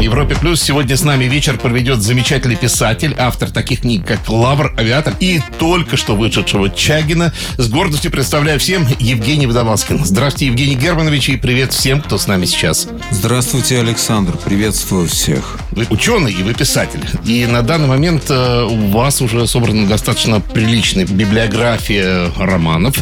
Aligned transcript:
Европе 0.00 0.34
Плюс 0.40 0.62
сегодня 0.62 0.96
с 0.96 1.04
нами 1.04 1.24
вечер 1.24 1.58
проведет 1.58 2.00
замечательный 2.00 2.56
писатель, 2.56 3.14
автор 3.18 3.50
таких 3.50 3.82
книг, 3.82 4.06
как 4.06 4.26
«Лавр», 4.30 4.72
«Авиатор» 4.78 5.14
и 5.20 5.40
только 5.58 5.98
что 5.98 6.16
вышедшего 6.16 6.70
«Чагина». 6.70 7.34
С 7.58 7.68
гордостью 7.68 8.10
представляю 8.10 8.58
всем 8.58 8.86
Евгений 8.98 9.46
Водолазкин. 9.46 10.04
Здравствуйте, 10.06 10.46
Евгений 10.46 10.74
Германович, 10.74 11.28
и 11.28 11.36
привет 11.36 11.74
всем, 11.74 12.00
кто 12.00 12.16
с 12.16 12.26
нами 12.26 12.46
сейчас. 12.46 12.88
Здравствуйте, 13.10 13.78
Александр. 13.78 14.38
Приветствую 14.38 15.06
всех. 15.06 15.58
Вы 15.72 15.86
ученый 15.90 16.32
и 16.32 16.42
вы 16.42 16.54
писатель. 16.54 17.04
И 17.26 17.44
на 17.44 17.60
данный 17.60 17.88
момент 17.88 18.24
э, 18.30 18.62
у 18.64 18.88
вас 18.88 19.20
уже 19.20 19.46
собрана 19.46 19.86
достаточно 19.86 20.40
приличная 20.40 21.04
библиография 21.04 22.30
романов. 22.38 22.96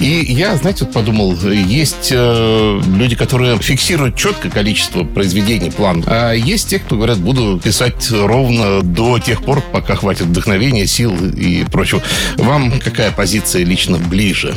И 0.00 0.26
я, 0.28 0.54
знаете, 0.56 0.84
вот 0.84 0.92
подумал, 0.92 1.34
есть 1.48 2.10
э, 2.12 2.80
люди, 2.94 3.16
которые 3.16 3.58
фиксируют 3.58 4.16
четкое 4.16 4.52
количество 4.52 5.04
произведений, 5.04 5.70
план. 5.70 6.04
А 6.06 6.41
есть 6.44 6.68
те, 6.68 6.78
кто 6.78 6.96
говорят, 6.96 7.18
буду 7.18 7.60
писать 7.62 8.10
ровно 8.10 8.82
до 8.82 9.18
тех 9.18 9.42
пор, 9.42 9.62
пока 9.72 9.96
хватит 9.96 10.26
вдохновения, 10.26 10.86
сил 10.86 11.14
и 11.14 11.64
прочего. 11.64 12.02
Вам 12.36 12.80
какая 12.80 13.10
позиция 13.10 13.64
лично 13.64 13.98
ближе? 13.98 14.54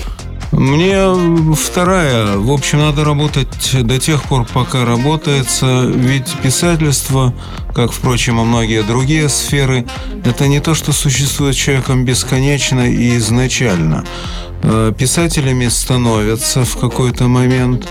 Мне 0.52 1.54
вторая. 1.54 2.38
В 2.38 2.52
общем, 2.52 2.80
надо 2.80 3.04
работать 3.04 3.86
до 3.86 4.00
тех 4.00 4.24
пор, 4.24 4.46
пока 4.46 4.86
работается. 4.86 5.86
Ведь 5.86 6.32
писательство, 6.42 7.34
как, 7.74 7.92
впрочем, 7.92 8.40
и 8.40 8.44
многие 8.44 8.84
другие 8.84 9.28
сферы, 9.28 9.86
это 10.24 10.48
не 10.48 10.62
то, 10.62 10.74
что 10.74 10.94
существует 10.94 11.56
человеком 11.56 12.06
бесконечно 12.06 12.90
и 12.90 13.18
изначально. 13.18 14.06
Э, 14.64 14.94
Писателями 14.98 15.68
становятся 15.68 16.64
в 16.64 16.78
какой-то 16.78 17.28
момент, 17.28 17.88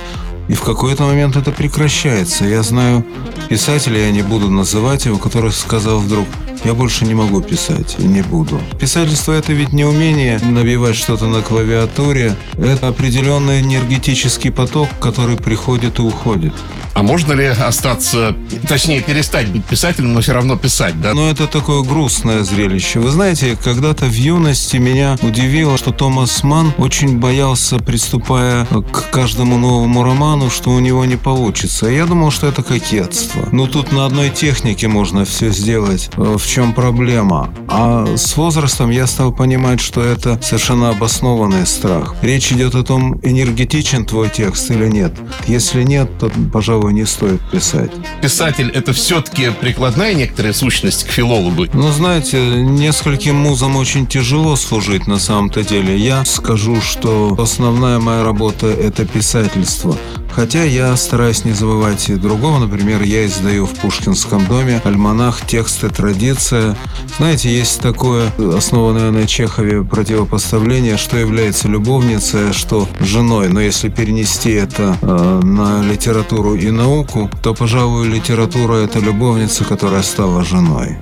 и 0.49 0.55
в 0.55 0.63
какой-то 0.63 1.05
момент 1.05 1.37
это 1.37 1.53
прекращается. 1.53 2.45
Я 2.45 2.63
знаю 2.63 3.05
писателя, 3.49 3.99
я 3.99 4.11
не 4.11 4.23
буду 4.23 4.51
называть 4.51 5.07
его, 5.07 5.19
который 5.19 5.53
сказал 5.53 5.99
вдруг, 5.99 6.27
я 6.65 6.75
больше 6.75 7.05
не 7.05 7.15
могу 7.15 7.41
писать 7.41 7.97
и 7.99 8.05
не 8.05 8.23
буду. 8.23 8.61
Писательство 8.79 9.33
это 9.33 9.53
ведь 9.53 9.73
не 9.73 9.85
умение 9.85 10.39
набивать 10.39 10.97
что-то 10.97 11.27
на 11.27 11.43
клавиатуре, 11.43 12.37
это 12.57 12.89
определенный 12.89 13.61
энергетический 13.61 14.51
поток, 14.51 14.89
который 15.01 15.37
приходит 15.37 15.99
и 15.99 16.03
уходит. 16.03 16.53
А 16.95 17.03
можно 17.03 17.33
ли 17.33 17.47
остаться, 17.47 18.37
точнее, 18.69 19.03
перестать 19.03 19.49
быть 19.49 19.65
писателем, 19.65 20.15
но 20.15 20.21
все 20.21 20.33
равно 20.33 20.57
писать, 20.57 21.01
да? 21.01 21.13
Но 21.13 21.29
это 21.29 21.49
такое 21.49 21.83
грустное 21.83 22.45
зрелище. 22.45 23.01
Вы 23.01 23.11
знаете, 23.11 23.57
когда-то 23.63 24.05
в 24.07 24.15
юности 24.15 24.77
меня 24.77 25.17
удивило, 25.23 25.77
что 25.77 25.91
Томас 25.91 26.45
Ман 26.45 26.73
очень 26.79 27.19
боялся, 27.19 27.79
приступая 27.79 28.65
к 28.67 29.11
каждому 29.11 29.59
новому 29.59 30.05
роману, 30.05 30.51
что 30.51 30.71
у 30.71 30.79
него 30.79 31.05
не 31.05 31.17
получится. 31.17 31.87
Я 31.89 32.07
думал, 32.07 32.31
что 32.31 32.47
это 32.47 32.63
кокетство. 32.63 33.49
Но 33.51 33.67
тут 33.67 33.91
на 33.91 34.07
одной 34.07 34.31
технике 34.31 34.87
можно 34.87 35.25
все 35.25 35.51
сделать. 35.51 36.11
Э, 36.17 36.37
В 36.39 36.47
чем 36.55 36.73
проблема? 36.73 37.53
А 37.67 38.07
с 38.17 38.37
возрастом 38.37 38.91
я 38.91 39.09
стал 39.09 39.33
понимать, 39.33 39.81
что 39.81 40.01
это 40.01 40.41
совершенно 40.41 40.91
обоснованный 40.91 41.67
страх. 41.67 42.15
Речь 42.23 42.53
идет 42.53 42.77
о 42.77 42.85
том, 42.85 43.19
энергетичен 43.25 44.05
твой 44.05 44.31
текст 44.31 44.71
или 44.71 44.87
нет. 44.87 45.13
Если 45.49 45.83
нет, 45.83 46.09
то, 46.21 46.31
пожалуй, 46.53 46.93
не 46.93 47.07
стоит 47.07 47.41
писать. 47.51 47.91
Писатель— 48.23 48.71
это 48.75 48.93
все-таки 48.93 49.51
прикладная 49.51 50.15
некоторая 50.15 50.53
сущность 50.53 51.03
к 51.03 51.11
филологу. 51.11 51.67
Ну, 51.73 51.91
знаете, 51.91 52.39
нескольким 52.39 53.35
музам 53.35 53.75
очень 53.75 54.07
тяжело 54.07 54.55
служить 54.55 55.09
на 55.09 55.19
самом-то 55.19 55.65
деле. 55.65 55.99
Я 55.99 56.25
скажу, 56.25 56.81
что 56.81 57.35
основная 57.37 57.99
моя 57.99 58.23
работа– 58.23 58.67
это 58.69 59.05
писательство. 59.05 59.97
Хотя 60.35 60.65
я 60.65 60.97
стараюсь 60.97 61.45
не 61.45 61.53
забывать 61.53 62.09
и 62.09 62.17
другого. 62.17 62.59
Например, 62.59 63.03
я 63.03 63.25
издаю 63.25 63.67
в 63.67 63.75
Пушкинском 63.75 64.47
доме 64.47 64.81
альманах 64.85 65.47
«Тексты. 65.47 65.89
Традиция». 65.89 66.77
Знаете, 67.19 67.57
есть 67.57 67.81
такое, 67.81 68.33
основанное 68.57 69.13
на 69.13 69.29
Чехове 69.29 69.85
противопоставление, 69.85 70.97
что 70.97 71.17
является 71.17 71.69
любовницей, 71.69 72.53
что 72.53 72.89
женой. 73.01 73.49
Но 73.49 73.61
если 73.61 73.89
перенести 73.89 74.51
это 74.51 74.97
э, 75.01 75.41
на 75.45 75.83
литературу 75.83 76.57
и 76.57 76.71
науку, 76.71 77.31
то, 77.43 77.55
пожалуй, 77.55 78.09
литература– 78.09 78.75
это 78.85 78.99
любовница, 78.99 79.65
которая 79.65 80.03
стала 80.03 80.43
женой. 80.43 80.99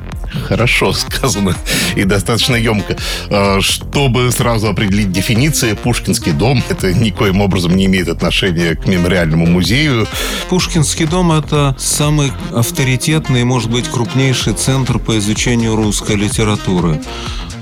Хорошо 0.47 0.93
сказано 0.93 1.57
и 1.97 2.05
достаточно 2.05 2.57
емко. 2.57 2.97
А, 3.31 3.61
Чтобы 3.61 4.31
сразу 4.33 4.69
определить 4.69 5.13
дефиниции, 5.13 5.75
Пушкинский 5.75 6.33
дом, 6.33 6.63
это 6.69 6.93
никоим 6.93 7.41
образом 7.41 7.77
не 7.77 7.87
имеет 7.87 8.09
отношения 8.09 8.75
к 8.75 8.87
мемориальному 8.87 9.47
музею. 9.47 10.07
Пушкинский 10.49 11.07
дом– 11.07 11.33
это 11.33 11.77
самый 11.79 12.33
авторитетный, 12.53 13.45
может 13.45 13.71
быть, 13.71 13.89
крупнейший 13.89 14.55
центр 14.55 14.99
по 14.99 15.19
изучению 15.19 15.77
русской 15.77 16.17
литературы. 16.17 17.01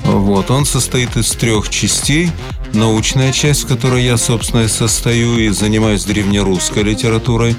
Вот. 0.04 0.50
Он 0.50 0.64
состоит 0.64 1.16
из 1.16 1.30
трех 1.32 1.68
частей. 1.68 2.30
Научная 2.72 3.32
часть, 3.32 3.64
в 3.64 3.66
которой 3.66 4.04
я, 4.04 4.16
собственно, 4.16 4.62
и 4.62 4.68
состою 4.68 5.38
и 5.38 5.48
занимаюсь 5.48 6.04
древнерусской 6.04 6.84
литературой. 6.84 7.56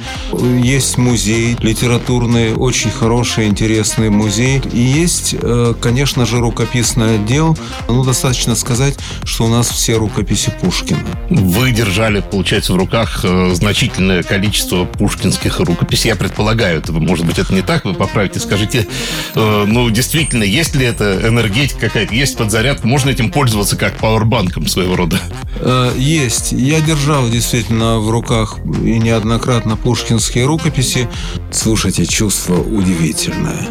Есть 0.64 0.98
музей 0.98 1.58
литературный, 1.60 2.54
очень 2.54 2.92
хороший, 2.92 3.48
интересный 3.48 4.10
музей. 4.10 4.62
И 4.72 4.80
есть, 4.80 5.36
э, 5.40 5.74
конечно 5.82 6.26
же, 6.26 6.40
рукописный 6.40 7.16
отдел. 7.16 7.58
Ну, 7.90 8.04
достаточно 8.04 8.56
сказать, 8.56 8.98
что 9.26 9.46
у 9.46 9.48
нас 9.50 9.70
все 9.70 9.98
рукописи 9.98 10.54
Пушкина. 10.62 11.06
Вы 11.30 11.72
держали, 11.72 12.22
получается, 12.22 12.74
в 12.74 12.78
руках 12.78 13.22
э, 13.24 13.52
значительное 13.54 14.24
количество 14.24 14.86
пушкинских 14.86 15.60
рукописей. 15.60 16.10
Я 16.10 16.16
предполагаю, 16.16 16.80
это, 16.80 16.94
может 16.94 17.26
быть, 17.26 17.38
это 17.38 17.54
не 17.54 17.62
так, 17.62 17.84
вы 17.84 17.94
поправите, 17.94 18.40
скажите, 18.40 18.88
э, 19.36 19.66
ну, 19.68 19.90
действительно, 19.90 20.44
есть 20.44 20.76
ли 20.76 20.86
это 20.86 21.28
энергетика 21.28 21.88
какая-то, 21.88 22.16
есть 22.16 22.38
подзарядка, 22.38 22.88
можно 22.88 23.10
этим 23.10 23.30
пользоваться 23.30 23.76
как 23.76 23.98
пауэрбанком 23.98 24.68
своего 24.68 25.01
рода? 25.02 25.20
Э, 25.56 25.94
Есть. 25.98 26.52
Я 26.52 26.80
держал 26.82 27.30
действительно 27.30 28.00
в 28.00 28.10
руках 28.10 28.58
и 28.84 29.00
неоднократно 29.00 29.76
пушкинские 29.76 30.46
рукописи. 30.46 31.08
Слушайте, 31.52 32.06
чувство 32.06 32.56
удивительное. 32.62 33.68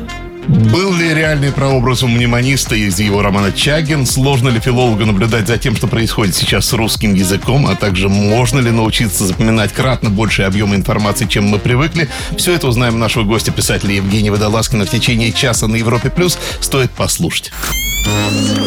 Был 0.49 0.93
ли 0.95 1.15
реальный 1.15 1.53
прообраз 1.53 2.03
у 2.03 2.09
мнемониста 2.09 2.75
из 2.75 2.99
его 2.99 3.23
романа 3.23 3.53
«Чагин»? 3.53 4.05
Сложно 4.05 4.49
ли 4.49 4.59
филологу 4.59 5.07
наблюдать 5.07 5.47
за 5.47 5.59
тем, 5.59 5.77
что 5.77 5.87
происходит 5.87 6.35
сейчас 6.35 6.67
с 6.67 6.73
русским 6.73 7.15
языком? 7.15 7.67
А 7.69 7.77
также 7.77 8.09
можно 8.09 8.59
ли 8.59 8.71
научиться 8.73 9.27
запоминать 9.27 9.73
кратно 9.73 10.11
больший 10.11 10.47
объем 10.47 10.75
информации, 10.75 11.27
чем 11.27 11.45
мы 11.47 11.59
привыкли? 11.61 12.09
Все 12.37 12.55
это 12.55 12.67
узнаем 12.67 12.99
нашего 12.99 13.23
гостя, 13.23 13.53
писателя 13.53 13.95
Евгения 13.95 14.33
Водолазкина 14.33 14.87
в 14.87 14.91
течение 14.91 15.33
часа 15.33 15.69
на 15.69 15.77
Европе+. 15.77 16.11
плюс. 16.11 16.39
Стоит 16.61 16.91
послушать. 16.91 17.53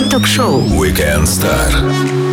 Ток-шоу 0.10 0.62
Weekend 0.62 1.24
Star. 1.24 2.33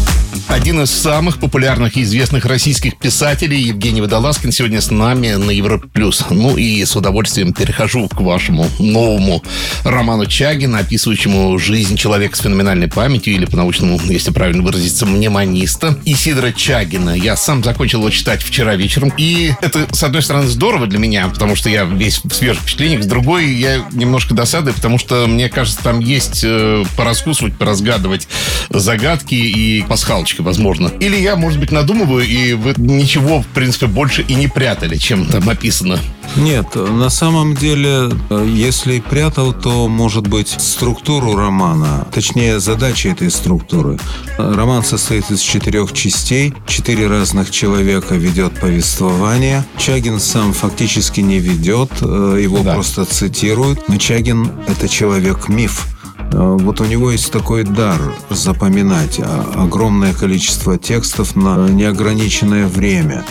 Один 0.51 0.81
из 0.81 0.91
самых 0.91 1.39
популярных 1.39 1.95
и 1.95 2.01
известных 2.01 2.43
российских 2.43 2.97
писателей 2.97 3.61
Евгений 3.61 4.01
Водолазкин 4.01 4.51
сегодня 4.51 4.81
с 4.81 4.91
нами 4.91 5.29
на 5.29 5.49
Европе+. 5.49 5.87
плюс. 5.87 6.25
Ну 6.29 6.57
и 6.57 6.83
с 6.83 6.93
удовольствием 6.93 7.53
перехожу 7.53 8.09
к 8.09 8.19
вашему 8.19 8.67
новому 8.77 9.41
роману 9.85 10.25
Чагина, 10.25 10.79
описывающему 10.79 11.57
жизнь 11.57 11.95
человека 11.95 12.35
с 12.35 12.41
феноменальной 12.41 12.89
памятью, 12.89 13.33
или 13.33 13.45
по-научному, 13.45 13.97
если 14.03 14.31
правильно 14.31 14.61
выразиться, 14.61 15.05
мнемониста, 15.05 15.97
Исидора 16.03 16.51
Чагина. 16.51 17.11
Я 17.11 17.37
сам 17.37 17.63
закончил 17.63 17.99
его 17.99 18.09
читать 18.09 18.43
вчера 18.43 18.75
вечером. 18.75 19.13
И 19.15 19.53
это, 19.61 19.87
с 19.95 20.03
одной 20.03 20.21
стороны, 20.21 20.47
здорово 20.47 20.85
для 20.85 20.99
меня, 20.99 21.29
потому 21.29 21.55
что 21.55 21.69
я 21.69 21.85
весь 21.85 22.19
в 22.25 22.33
свежих 22.33 22.63
впечатлениях. 22.63 23.03
С 23.03 23.07
другой, 23.07 23.49
я 23.53 23.85
немножко 23.93 24.33
досадую, 24.33 24.73
потому 24.73 24.99
что, 24.99 25.27
мне 25.27 25.47
кажется, 25.47 25.81
там 25.81 26.01
есть 26.01 26.41
э, 26.43 26.83
пораскусывать, 26.97 27.57
поразгадывать 27.57 28.27
загадки 28.69 29.35
и 29.35 29.81
пасхалочки, 29.83 30.40
возможно. 30.41 30.91
Или 30.99 31.15
я, 31.17 31.35
может 31.35 31.59
быть, 31.59 31.71
надумываю, 31.71 32.25
и 32.25 32.53
вы 32.53 32.73
ничего, 32.77 33.41
в 33.41 33.47
принципе, 33.47 33.87
больше 33.87 34.21
и 34.23 34.35
не 34.35 34.47
прятали, 34.47 34.97
чем 34.97 35.25
там 35.25 35.47
описано. 35.49 35.99
Нет, 36.35 36.75
на 36.75 37.09
самом 37.09 37.55
деле, 37.55 38.09
если 38.45 38.99
прятал, 38.99 39.53
то, 39.53 39.87
может 39.89 40.27
быть, 40.27 40.47
структуру 40.49 41.35
романа, 41.35 42.07
точнее, 42.13 42.59
задачи 42.59 43.07
этой 43.07 43.29
структуры. 43.29 43.99
Роман 44.37 44.83
состоит 44.83 45.29
из 45.29 45.41
четырех 45.41 45.91
частей. 45.93 46.53
Четыре 46.67 47.07
разных 47.07 47.51
человека 47.51 48.15
ведет 48.15 48.53
повествование. 48.59 49.65
Чагин 49.77 50.19
сам 50.19 50.53
фактически 50.53 51.19
не 51.21 51.39
ведет, 51.39 51.91
э, 52.01 52.39
его 52.41 52.59
Да. 52.63 52.73
просто 52.75 53.05
цитируют. 53.05 53.89
Но 53.89 53.97
Чагин– 53.97 54.51
это 54.67 54.87
человек-миф. 54.87 55.87
Э, 56.31 56.57
Вот 56.59 56.81
у 56.81 56.85
него 56.85 57.11
есть 57.11 57.31
такой 57.31 57.63
дар 57.63 57.99
запоминать 58.29 59.19
а, 59.19 59.63
огромное 59.63 60.13
количество 60.13 60.77
текстов 60.77 61.35
на 61.35 61.67
неограниченное 61.69 62.67
время. 62.67 63.23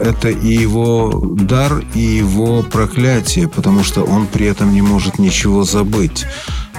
это 0.00 0.28
и 0.28 0.52
его 0.52 1.12
дар, 1.40 1.84
и 1.94 2.00
его 2.00 2.62
проклятие, 2.62 3.46
потому 3.48 3.84
что 3.84 4.02
он 4.02 4.26
при 4.26 4.46
этом 4.46 4.72
не 4.72 4.82
может 4.82 5.20
ничего 5.20 5.62
забыть. 5.64 6.26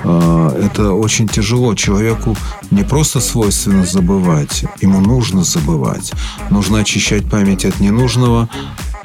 А, 0.04 0.50
это 0.60 0.92
очень 0.94 1.28
тяжело. 1.28 1.76
Человеку 1.76 2.36
не 2.72 2.84
просто 2.84 3.20
свойственно 3.22 3.86
забывать, 3.86 4.66
ему 4.82 5.00
нужно 5.00 5.44
забывать. 5.44 6.14
Нужно 6.50 6.80
очищать 6.80 7.30
память 7.30 7.66
от 7.66 7.80
ненужного, 7.80 8.50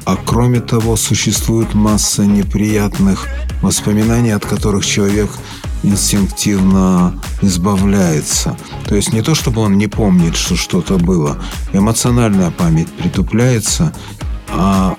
а 0.04 0.16
кроме 0.16 0.60
того, 0.60 0.96
существует 0.96 1.74
масса 1.74 2.26
неприятных 2.26 3.28
воспоминаний, 3.62 4.30
от 4.30 4.44
которых 4.44 4.84
человек 4.84 5.30
инстинктивно 5.82 7.20
избавляется. 7.42 8.56
То 8.86 8.96
есть 8.96 9.12
не 9.12 9.22
то, 9.22 9.34
чтобы 9.34 9.62
он 9.62 9.78
не 9.78 9.86
помнит, 9.86 10.36
что 10.36 10.56
что-то 10.56 10.98
было. 10.98 11.38
Эмоциональная 11.72 12.50
память 12.50 12.88
притупляется, 12.88 13.92
а 14.48 14.96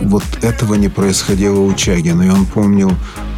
вот 0.00 0.24
этого 0.42 0.74
не 0.74 0.88
происходило 0.88 1.60
у 1.60 1.72
Чагина. 1.74 2.22
И 2.22 2.28
он 2.28 2.46
помнил 2.46 2.92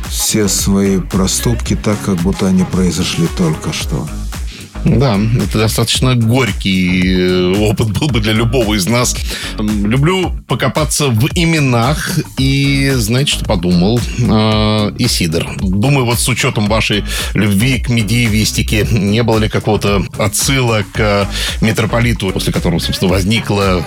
все 0.09 0.49
свои 0.49 0.99
проступки 1.01 1.75
так, 1.75 1.99
как 2.05 2.17
будто 2.17 2.47
они 2.47 2.65
произошли 2.65 3.27
только 3.37 3.73
что. 3.73 4.07
Да, 4.85 5.19
это 5.37 5.59
достаточно 5.59 6.15
горький 6.17 7.03
э, 7.05 7.55
опыт 7.71 7.91
был 7.99 8.09
бы 8.09 8.21
для 8.21 8.33
любого 8.33 8.75
из 8.75 8.87
нас. 8.87 9.15
Люблю 9.59 10.33
покопаться 10.49 11.09
в 11.09 11.29
именах 11.35 12.19
и, 12.39 12.93
знаете, 12.97 13.33
что 13.33 13.45
подумал? 13.45 14.01
Э, 14.19 14.93
Исидор. 14.99 15.47
Думаю, 15.61 16.07
вот 16.07 16.19
с 16.19 16.29
учетом 16.29 16.67
вашей 16.67 17.05
любви 17.35 17.79
к 17.79 17.89
медиевистике, 17.91 18.87
не 18.91 19.23
было 19.23 19.39
ли 19.39 19.49
какого-то 19.49 20.05
отсыла 20.19 20.85
к 20.93 21.29
митрополиту, 21.61 22.31
после 22.31 22.53
которого, 22.53 22.81
собственно, 22.81 23.13
возникла 23.13 23.85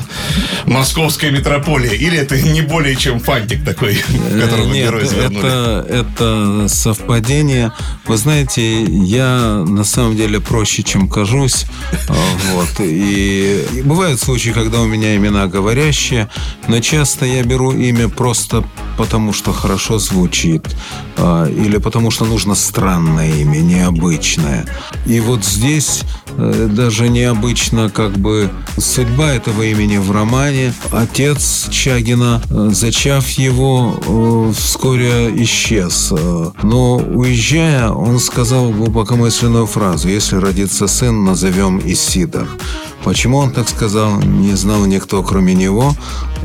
московская 0.65 1.31
митрополия? 1.31 1.93
Или 1.93 2.17
это 2.17 2.39
не 2.41 2.61
более 2.61 2.95
чем 2.95 3.19
фантик 3.19 3.65
такой, 3.65 3.95
которого 4.41 4.71
Нет, 4.71 4.85
герои 4.85 5.03
завернули? 5.05 5.39
это, 5.39 5.85
это 5.89 6.67
совпадение. 6.69 7.71
Вы 8.05 8.17
знаете, 8.17 8.83
я 8.83 9.63
на 9.67 9.83
самом 9.83 10.15
деле 10.15 10.39
проще, 10.39 10.83
чем 10.85 11.09
кажусь. 11.09 11.65
А, 12.09 12.13
Вот. 12.53 12.69
И, 12.79 13.81
бывают 13.83 14.19
случаи, 14.19 14.51
когда 14.51 14.79
у 14.81 14.85
меня 14.85 15.15
имена 15.15 15.47
говорящие, 15.47 16.29
но 16.67 16.79
часто 16.79 17.25
я 17.25 17.43
беру 17.43 17.71
имя 17.71 18.07
просто 18.07 18.63
потому, 18.97 19.33
что 19.33 19.51
хорошо 19.51 19.99
звучит. 19.99 20.63
а, 21.17 21.45
Или 21.49 21.77
потому, 21.77 22.11
что 22.11 22.25
нужно 22.25 22.55
странное 22.55 23.31
имя, 23.35 23.59
необычное. 23.59 24.65
И 25.05 25.19
вот 25.19 25.43
здесь 25.45 26.03
э, 26.37 26.67
даже 26.71 27.09
необычно 27.09 27.89
как 27.89 28.17
бы 28.17 28.49
судьба 28.77 29.33
этого 29.33 29.61
имени 29.63 29.97
в 29.97 30.11
романе. 30.11 30.73
Отец 30.91 31.67
Чагина, 31.71 32.41
э, 32.49 32.69
зачав 32.73 33.27
его, 33.31 33.95
э, 34.05 34.53
вскоре 34.57 35.31
исчез. 35.43 36.13
Но 36.63 36.97
уезжая, 36.97 37.89
он 37.89 38.19
сказал 38.19 38.69
глубокомысленную 38.71 39.65
фразу 39.65 40.09
«Если 40.09 40.35
родится 40.35 40.74
сын, 40.87 41.23
назовем 41.23 41.81
Исидор». 41.83 42.47
Почему 43.05 43.37
он 43.37 43.51
так 43.51 43.69
сказал, 43.69 44.19
не 44.19 44.55
знал 44.55 44.83
никто, 44.87 45.21
кроме 45.21 45.53
него. 45.53 45.95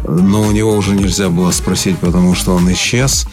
Но 0.06 0.42
у 0.42 0.50
него 0.50 0.74
уже 0.74 0.94
нельзя 0.94 1.30
было 1.30 1.50
спросить, 1.52 1.96
потому 1.98 2.34
что 2.34 2.52
он 2.52 2.70
исчез. 2.72 3.26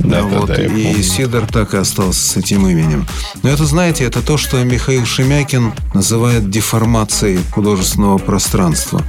Да, 0.00 0.22
да, 0.22 0.38
вот, 0.40 0.48
да, 0.48 0.60
я 0.60 0.66
и. 0.66 1.02
Сидор 1.02 1.46
так 1.46 1.74
и 1.74 1.76
остался 1.76 2.20
с 2.20 2.36
этим 2.36 2.66
именем. 2.66 3.06
Но 3.44 3.50
это, 3.50 3.66
знаете, 3.66 4.04
это 4.04 4.20
то, 4.20 4.36
что 4.36 4.62
Михаил 4.64 5.06
Шемякин 5.06 5.72
называет 5.94 6.50
деформацией 6.50 7.38
художественного 7.52 8.18
пространства. 8.18 9.00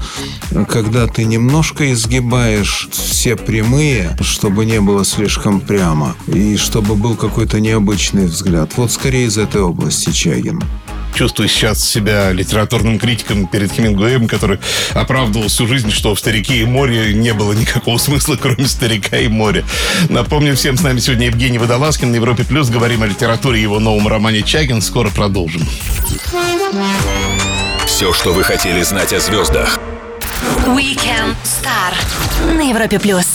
Когда 0.70 1.08
ты 1.08 1.24
немножко 1.24 1.92
изгибаешь 1.94 2.90
все 2.92 3.36
прямые, 3.36 4.16
чтобы 4.22 4.66
не 4.66 4.82
было 4.82 5.04
слишком 5.04 5.60
прямо, 5.60 6.16
и 6.28 6.58
чтобы 6.58 6.96
был 6.96 7.16
какой-то 7.16 7.60
необычный 7.60 8.28
взгляд. 8.28 8.72
Вот 8.76 8.92
скорее 8.92 9.26
из 9.26 9.40
этой 9.40 9.62
области 9.62 10.12
Чагин. 10.12 10.62
Чувствую 11.14 11.50
сейчас 11.50 11.84
себя 11.84 12.32
литературным 12.32 13.00
критиком 13.00 13.48
перед 13.48 13.72
Хемингуэем, 13.72 14.28
который 14.28 14.60
оправдывал 14.94 15.48
всю 15.48 15.68
жизнь, 15.68 15.92
что 15.92 16.16
в 16.16 16.20
«Старике 16.20 16.58
и 16.58 16.66
море» 16.66 17.14
не 17.14 17.34
было 17.34 17.54
никакого 17.54 17.98
смысла, 17.98 18.38
кроме 18.40 18.66
«Старика 18.66 19.18
и 19.18 19.28
моря». 19.28 19.64
Напомню 20.10 20.56
всем, 20.56 20.78
с 20.78 20.82
нами 20.82 21.00
сегодня 21.00 21.28
Евгений 21.28 21.58
Водолазкин 21.58 22.12
на 22.12 22.16
Европе+. 22.16 22.44
плюс. 22.44 22.70
Говорим 22.70 23.04
о 23.04 23.08
литературе 23.08 23.60
и 23.60 23.62
его 23.62 23.80
новом 23.80 24.08
романе 24.08 24.44
«Чагин». 24.44 24.82
Скоро 24.82 25.10
продолжим. 25.10 25.68
Все, 27.86 28.14
что 28.14 28.34
вы 28.34 28.44
хотели 28.44 28.82
знать 28.82 29.14
о 29.14 29.20
звездах. 29.20 29.80
Weekend 30.68 31.36
Star 31.44 31.94
на 32.56 32.70
Европе 32.70 33.00
плюс. 33.00 33.26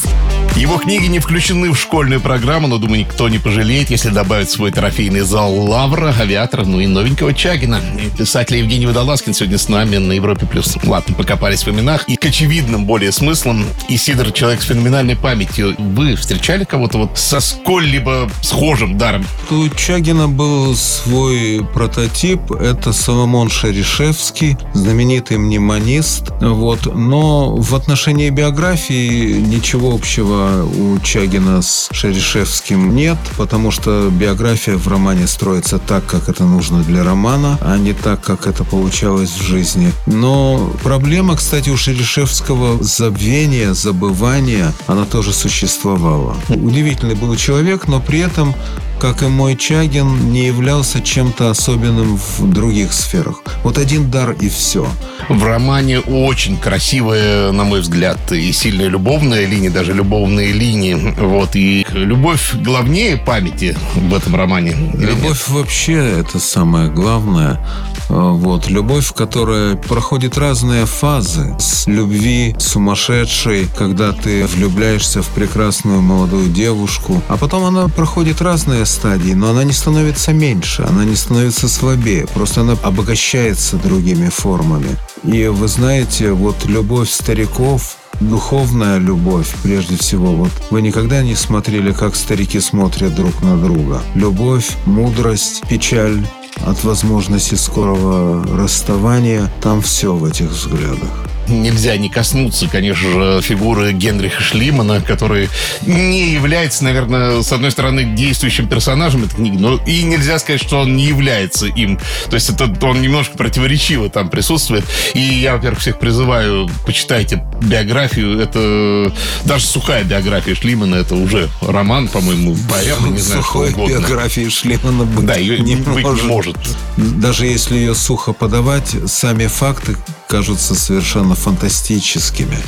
Его 0.58 0.76
книги 0.78 1.06
не 1.06 1.20
включены 1.20 1.70
в 1.70 1.78
школьную 1.78 2.20
программу, 2.20 2.66
но, 2.66 2.78
думаю, 2.78 3.02
никто 3.02 3.28
не 3.28 3.38
пожалеет, 3.38 3.90
если 3.90 4.08
добавить 4.08 4.50
свой 4.50 4.72
трофейный 4.72 5.20
зал 5.20 5.54
Лавра, 5.54 6.12
Авиатора, 6.18 6.64
ну 6.64 6.80
и 6.80 6.88
новенького 6.88 7.32
Чагина. 7.32 7.80
И 7.96 8.10
писатель 8.18 8.56
Евгений 8.56 8.86
Водолазкин 8.86 9.34
сегодня 9.34 9.56
с 9.56 9.68
нами 9.68 9.98
на 9.98 10.10
Европе+. 10.14 10.46
плюс. 10.46 10.76
Ладно, 10.82 11.14
покопались 11.14 11.62
в 11.62 11.70
именах. 11.70 12.08
И 12.08 12.16
к 12.16 12.24
очевидным 12.24 12.86
более 12.86 13.12
смыслам. 13.12 13.64
Исидор— 13.88 14.32
человек 14.32 14.60
с 14.60 14.64
феноменальной 14.64 15.14
памятью. 15.14 15.76
Вы 15.78 16.16
встречали 16.16 16.64
кого-то 16.64 16.98
вот 16.98 17.16
со 17.16 17.38
сколь-либо 17.38 18.28
схожим 18.42 18.98
даром? 18.98 19.24
У 19.50 19.68
Чагина 19.68 20.26
был 20.26 20.74
свой 20.74 21.64
прототип. 21.72 22.50
Это 22.50 22.92
Соломон 22.92 23.48
Шерешевский, 23.48 24.56
знаменитый 24.74 25.38
мнемонист. 25.38 26.32
Вот. 26.40 26.92
Но 26.92 27.54
в 27.54 27.76
отношении 27.76 28.28
биографии 28.30 29.38
ничего 29.38 29.94
общего 29.94 30.47
у 30.64 30.98
Чагина 31.00 31.62
с 31.62 31.88
Шерешевским 31.92 32.94
нет, 32.94 33.18
потому 33.36 33.70
что 33.70 34.10
биография 34.10 34.76
в 34.76 34.88
романе 34.88 35.26
строится 35.26 35.78
так, 35.78 36.06
как 36.06 36.28
это 36.28 36.44
нужно 36.44 36.82
для 36.82 37.04
романа, 37.04 37.58
а 37.60 37.76
не 37.76 37.92
так, 37.92 38.20
как 38.20 38.46
это 38.46 38.64
получалось 38.64 39.30
в 39.30 39.42
жизни. 39.42 39.92
Но 40.06 40.72
проблема, 40.82 41.36
кстати, 41.36 41.70
у 41.70 41.76
Шерешевского 41.76 42.82
забвения, 42.82 43.74
забывания, 43.74 44.72
она 44.86 45.04
тоже 45.04 45.32
существовала. 45.32 46.36
Удивительный 46.48 47.14
был 47.14 47.34
человек, 47.36 47.88
но 47.88 48.00
при 48.00 48.20
этом 48.20 48.54
как 49.00 49.22
и 49.22 49.26
мой 49.26 49.56
Чагин, 49.56 50.32
не 50.32 50.46
являлся 50.46 51.00
чем-то 51.00 51.50
особенным 51.50 52.16
в 52.16 52.52
других 52.52 52.92
сферах. 52.92 53.42
Вот 53.62 53.78
один 53.78 54.10
дар 54.10 54.32
и 54.32 54.48
все. 54.48 54.88
В 55.28 55.44
романе 55.44 56.00
очень 56.00 56.56
красивая, 56.56 57.52
на 57.52 57.64
мой 57.64 57.80
взгляд, 57.80 58.32
и 58.32 58.52
сильная 58.52 58.88
любовная 58.88 59.46
линия, 59.46 59.70
даже 59.70 59.92
любовные 59.92 60.52
линии. 60.52 60.94
Вот. 61.18 61.54
И 61.54 61.86
любовь 61.92 62.54
главнее 62.54 63.16
памяти 63.16 63.76
в 63.94 64.14
этом 64.14 64.34
романе. 64.34 64.76
Любовь 64.94 65.48
вообще 65.48 66.20
это 66.20 66.38
самое 66.38 66.90
главное. 66.90 67.64
Вот. 68.08 68.68
Любовь, 68.68 69.12
которая 69.12 69.76
проходит 69.76 70.38
разные 70.38 70.86
фазы. 70.86 71.54
С 71.58 71.86
любви 71.86 72.56
сумасшедшей, 72.58 73.68
когда 73.76 74.12
ты 74.12 74.46
влюбляешься 74.46 75.22
в 75.22 75.28
прекрасную 75.28 76.00
молодую 76.00 76.48
девушку. 76.48 77.22
А 77.28 77.36
потом 77.36 77.64
она 77.64 77.88
проходит 77.88 78.40
разные 78.40 78.86
стадии, 78.88 79.32
но 79.32 79.50
она 79.50 79.64
не 79.64 79.72
становится 79.72 80.32
меньше, 80.32 80.82
она 80.82 81.04
не 81.04 81.14
становится 81.14 81.68
слабее. 81.68 82.26
Просто 82.34 82.62
она 82.62 82.76
обогащается 82.82 83.76
другими 83.76 84.28
формами. 84.28 84.96
И 85.24 85.46
вы 85.46 85.68
знаете, 85.68 86.32
вот 86.32 86.64
любовь 86.64 87.10
стариков, 87.10 87.96
духовная 88.20 88.98
любовь, 88.98 89.54
прежде 89.62 89.96
всего. 89.96 90.34
Вот 90.34 90.50
вы 90.70 90.82
никогда 90.82 91.22
не 91.22 91.34
смотрели, 91.34 91.92
как 91.92 92.16
старики 92.16 92.60
смотрят 92.60 93.14
друг 93.14 93.42
на 93.42 93.56
друга. 93.56 94.02
Любовь, 94.14 94.70
мудрость, 94.86 95.62
печаль 95.68 96.26
от 96.66 96.82
возможности 96.84 97.54
скорого 97.54 98.44
расставания. 98.56 99.50
Там 99.62 99.80
все 99.80 100.14
в 100.14 100.24
этих 100.24 100.50
взглядах. 100.50 101.27
Нельзя 101.48 101.96
не 101.96 102.08
коснуться, 102.08 102.68
конечно 102.68 103.10
же, 103.10 103.42
фигуры 103.42 103.92
Генриха 103.92 104.42
Шлимана, 104.42 105.00
который 105.00 105.48
не 105.86 106.30
является, 106.32 106.84
наверное, 106.84 107.42
с 107.42 107.52
одной 107.52 107.70
стороны, 107.70 108.04
действующим 108.14 108.68
персонажем 108.68 109.24
этой 109.24 109.36
книги, 109.36 109.56
но 109.56 109.76
и 109.86 110.02
нельзя 110.02 110.38
сказать, 110.38 110.62
что 110.62 110.80
он 110.80 110.96
не 110.96 111.04
является 111.04 111.66
им. 111.66 111.98
То 112.28 112.34
есть 112.34 112.50
это 112.50 112.72
он 112.86 113.00
немножко 113.00 113.36
противоречиво 113.36 114.10
там 114.10 114.28
присутствует. 114.28 114.84
И 115.14 115.20
я, 115.20 115.54
во-первых, 115.56 115.80
всех 115.80 115.98
призываю, 115.98 116.68
почитайте 116.86 117.44
биографию. 117.62 118.38
Это 118.40 119.12
даже 119.44 119.64
сухая 119.66 120.04
биография 120.04 120.54
Шлимана, 120.54 120.96
это 120.96 121.14
уже 121.14 121.48
роман, 121.60 122.08
по-моему, 122.08 122.56
поэма, 122.70 123.08
не 123.08 123.18
знаю, 123.18 123.42
что 123.42 123.52
Сухой 123.52 123.70
угодно. 123.70 123.98
биографии 123.98 124.48
Шлемана 124.48 125.04
быть 125.04 125.26
Да, 125.26 125.34
ее 125.34 125.58
не 125.60 125.76
быть 125.76 125.96
не 125.96 126.02
может. 126.02 126.24
может. 126.24 126.56
Даже 126.96 127.46
если 127.46 127.76
ее 127.76 127.94
сухо 127.94 128.32
подавать, 128.32 128.94
сами 129.06 129.46
факты, 129.46 129.96
кажутся 130.28 130.74
совершенно 130.74 131.34
фантастическими. 131.34 132.58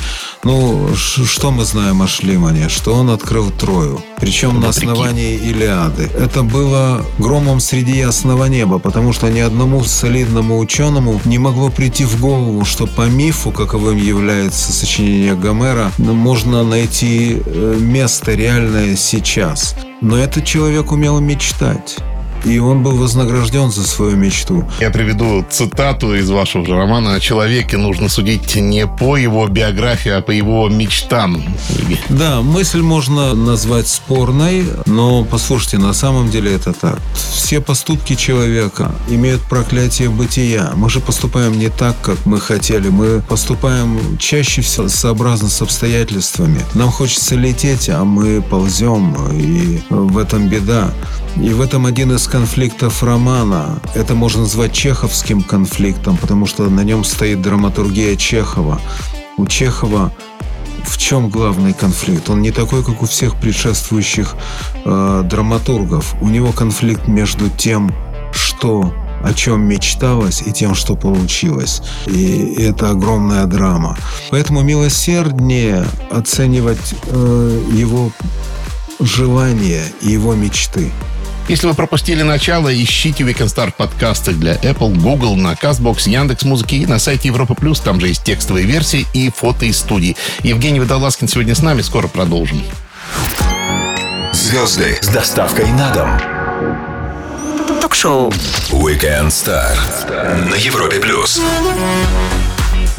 Ну, 0.42 0.88
что 0.96 1.50
мы 1.50 1.64
знаем 1.64 2.02
о 2.02 2.08
Шлимане? 2.08 2.68
Что 2.68 2.94
он 2.94 3.10
открыл 3.10 3.50
Трою. 3.50 4.02
Причем 4.18 4.60
на 4.60 4.70
основании 4.70 5.36
Илиады. 5.36 6.10
Это 6.18 6.42
было 6.42 7.04
громом 7.18 7.60
среди 7.60 7.98
ясного 7.98 8.46
неба, 8.46 8.78
потому 8.78 9.12
что 9.12 9.28
ни 9.30 9.40
одному 9.40 9.84
солидному 9.84 10.58
ученому 10.58 11.20
не 11.26 11.38
могло 11.38 11.70
прийти 11.70 12.04
в 12.04 12.18
голову, 12.20 12.64
что 12.64 12.86
по 12.86 13.02
мифу, 13.02 13.50
каковым 13.50 13.96
является 13.96 14.72
сочинение 14.72 15.34
Гомера, 15.34 15.92
можно 15.98 16.64
найти 16.64 17.42
э, 17.44 17.76
место 17.78 18.34
реальное 18.34 18.96
сейчас. 18.96 19.74
Но 20.00 20.16
этот 20.16 20.46
человек 20.46 20.92
умел 20.92 21.20
мечтать. 21.20 21.98
И 22.44 22.59
он 22.59 22.82
был 22.82 22.97
вознагражден 22.97 23.70
за 23.70 23.87
свою 23.87 24.16
мечту. 24.16 24.68
Я 24.80 24.90
приведу 24.90 25.44
цитату 25.50 26.14
из 26.14 26.30
вашего 26.30 26.64
же 26.64 26.75
романа. 26.75 27.14
О 27.14 27.20
человеке 27.20 27.76
нужно 27.76 28.09
судить 28.09 28.56
не 28.56 28.87
по 28.87 29.16
его 29.16 29.47
биографии, 29.47 30.11
а 30.11 30.23
по 30.23 30.30
его 30.30 30.68
мечтам. 30.68 31.42
Да, 32.09 32.42
мысль 32.42 32.80
можно 32.80 33.35
назвать 33.35 33.88
спорной, 33.88 34.64
но 34.87 35.25
послушайте, 35.25 35.78
на 35.78 35.92
самом 35.92 36.30
деле 36.30 36.54
это 36.54 36.73
так. 36.73 36.99
Все 37.14 37.61
поступки 37.61 38.14
человека 38.14 38.92
имеют 39.09 39.42
проклятие 39.42 40.09
бытия. 40.09 40.73
Мы 40.76 40.88
же 40.90 41.00
поступаем 41.00 41.59
не 41.59 41.68
так, 41.68 41.97
как 42.02 42.25
мы 42.26 42.40
хотели. 42.40 42.88
Мы 42.88 43.23
поступаем 43.23 44.18
чаще 44.18 44.62
всего 44.62 44.88
сообразно 44.88 45.49
с 45.49 45.62
обстоятельствами. 45.62 46.61
Нам 46.75 46.90
хочется 46.90 47.35
лететь, 47.35 47.88
а 47.88 48.04
мы 48.04 48.40
ползем, 48.40 49.14
и 49.32 49.80
в 49.90 50.18
этом 50.18 50.49
беда. 50.49 50.90
И 51.37 51.50
в 51.50 51.61
этом 51.61 51.87
один 51.87 52.12
из 52.12 52.26
конфликтов 52.30 53.02
романа. 53.02 53.80
Это 53.94 54.14
можно 54.14 54.42
назвать 54.42 54.72
чеховским 54.72 55.42
конфликтом, 55.42 56.16
потому 56.16 56.46
что 56.46 56.70
на 56.70 56.84
нем 56.84 57.02
стоит 57.02 57.42
драматургия 57.42 58.16
Чехова. 58.16 58.80
У 59.37 59.46
Чехова 59.46 60.12
в 60.84 60.96
чем 60.96 61.28
главный 61.28 61.72
конфликт? 61.72 62.30
Он 62.30 62.40
не 62.40 62.52
такой, 62.52 62.84
как 62.84 63.02
у 63.02 63.06
всех 63.06 63.37
предшествующих 63.37 64.34
э, 64.84 65.22
драматургов. 65.25 66.14
У 66.22 66.28
него 66.28 66.52
конфликт 66.52 67.08
между 67.08 67.50
тем, 67.50 67.94
что 68.32 68.94
о 69.22 69.34
чем 69.34 69.62
мечталось 69.62 70.42
и 70.46 70.52
тем, 70.52 70.75
что 70.75 70.96
получилось. 70.96 71.82
И 72.06 72.54
это 72.58 72.90
огромная 72.90 73.46
драма. 73.46 73.99
Поэтому 74.30 74.62
милосерднее 74.62 75.84
оценивать 76.10 76.94
э, 77.06 77.62
его 77.72 78.12
желания 79.00 79.84
и 80.00 80.12
его 80.12 80.34
мечты. 80.34 80.92
Если 81.49 81.66
вы 81.66 81.75
пропустили 81.75 82.23
начало, 82.23 82.73
ищите 82.73 83.25
Weekend 83.25 83.49
Star 83.54 83.73
подкасты 83.76 84.32
для 84.32 84.54
Apple, 84.56 84.97
Google, 85.00 85.37
на 85.37 85.54
CastBox, 85.54 86.09
Яндекс 86.09 86.44
Музыки 86.44 86.76
и 86.76 86.87
на 86.87 86.99
сайте 86.99 87.28
Европа 87.28 87.54
Плюс. 87.54 87.80
Там 87.80 88.00
же 88.00 88.09
есть 88.09 88.23
текстовые 88.23 88.66
версии 88.66 89.06
и 89.12 89.30
фото 89.30 89.66
из 89.66 89.78
студии. 89.78 90.16
Евгений 90.42 90.80
Водолазкин 90.80 91.28
сегодня 91.28 91.54
с 91.54 91.62
нами. 91.62 91.82
Скоро 91.82 92.06
продолжим. 92.06 92.62
Звезды 94.32 94.99
с 95.00 95.09
доставкой 95.09 95.66
на 95.73 95.90
дом. 95.92 96.20
Ток-шоу 97.80 98.30
Weekend 98.70 99.28
Star 99.28 99.76
на 100.49 100.54
Европе 100.54 101.00
Плюс. 101.00 101.40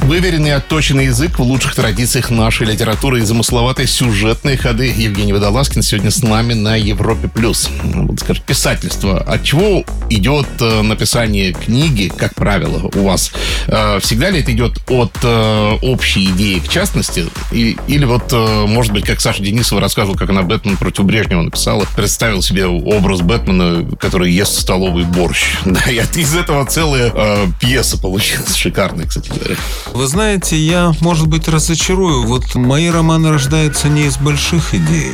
Выверенный 0.01 0.55
отточенный 0.55 1.05
язык 1.05 1.39
в 1.39 1.43
лучших 1.43 1.75
традициях 1.75 2.31
нашей 2.31 2.67
литературы 2.67 3.19
и 3.19 3.21
замысловатые 3.23 3.87
сюжетные 3.87 4.57
ходы. 4.57 4.93
Евгений 4.95 5.31
Водолазкин 5.31 5.81
сегодня 5.81 6.11
с 6.11 6.23
нами 6.23 6.53
на 6.53 6.75
Европе+. 6.75 7.27
плюс. 7.27 7.69
Вот, 7.83 8.19
скажем, 8.19 8.43
писательство. 8.45 9.19
От 9.19 9.43
чего 9.43 9.83
идет 10.09 10.47
э, 10.59 10.81
написание 10.81 11.53
книги, 11.53 12.11
как 12.15 12.35
правило, 12.35 12.89
у 12.93 13.03
вас? 13.03 13.31
Э, 13.67 13.99
всегда 14.01 14.31
ли 14.31 14.41
это 14.41 14.51
идет 14.51 14.79
от 14.89 15.15
э, 15.23 15.77
общей 15.81 16.25
идеи 16.31 16.59
к 16.59 16.67
частности? 16.67 17.27
Или 17.51 18.05
вот, 18.05 18.33
может 18.67 18.91
быть, 18.91 19.05
как 19.05 19.21
Саша 19.21 19.43
Денисова 19.43 19.79
рассказывала, 19.79 20.17
как 20.17 20.29
она 20.29 20.41
«Бэтмен 20.41 20.77
против 20.77 21.05
Брежнева» 21.05 21.43
написала, 21.43 21.85
представил 21.95 22.41
себе 22.41 22.65
образ 22.65 23.21
Бэтмена, 23.21 23.95
который 23.97 24.31
ест 24.31 24.59
столовый 24.59 25.05
борщ. 25.05 25.43
Да, 25.65 25.89
и 25.89 26.01
из 26.19 26.35
этого 26.35 26.65
целая 26.65 27.11
э, 27.13 27.47
пьеса 27.59 27.97
получилась. 27.97 28.55
Шикарная, 28.55 29.05
кстати 29.05 29.29
говоря. 29.29 29.55
Вы 29.93 30.07
знаете, 30.07 30.57
я, 30.57 30.93
может 31.01 31.27
быть, 31.27 31.47
разочарую. 31.47 32.23
Вот 32.23 32.55
мои 32.55 32.89
романы 32.89 33.29
рождаются 33.29 33.89
не 33.89 34.05
из 34.05 34.17
больших 34.17 34.73
идей. 34.73 35.11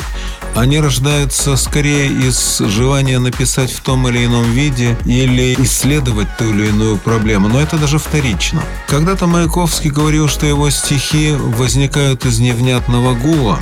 Они 0.55 0.79
рождаются 0.79 1.55
скорее 1.55 2.07
из 2.07 2.59
желания 2.59 3.19
написать 3.19 3.71
в 3.71 3.81
том 3.81 4.07
или 4.07 4.25
ином 4.25 4.43
виде 4.51 4.97
или 5.05 5.55
исследовать 5.59 6.27
ту 6.37 6.45
или 6.45 6.67
иную 6.67 6.97
проблему. 6.97 7.47
Но 7.47 7.59
это 7.59 7.77
даже 7.77 7.99
вторично. 7.99 8.61
Когда-то 8.87 9.27
Маяковский 9.27 9.89
говорил, 9.89 10.27
что 10.27 10.45
его 10.45 10.69
стихи 10.69 11.33
возникают 11.33 12.25
из 12.25 12.39
невнятного 12.39 13.13
гула. 13.15 13.59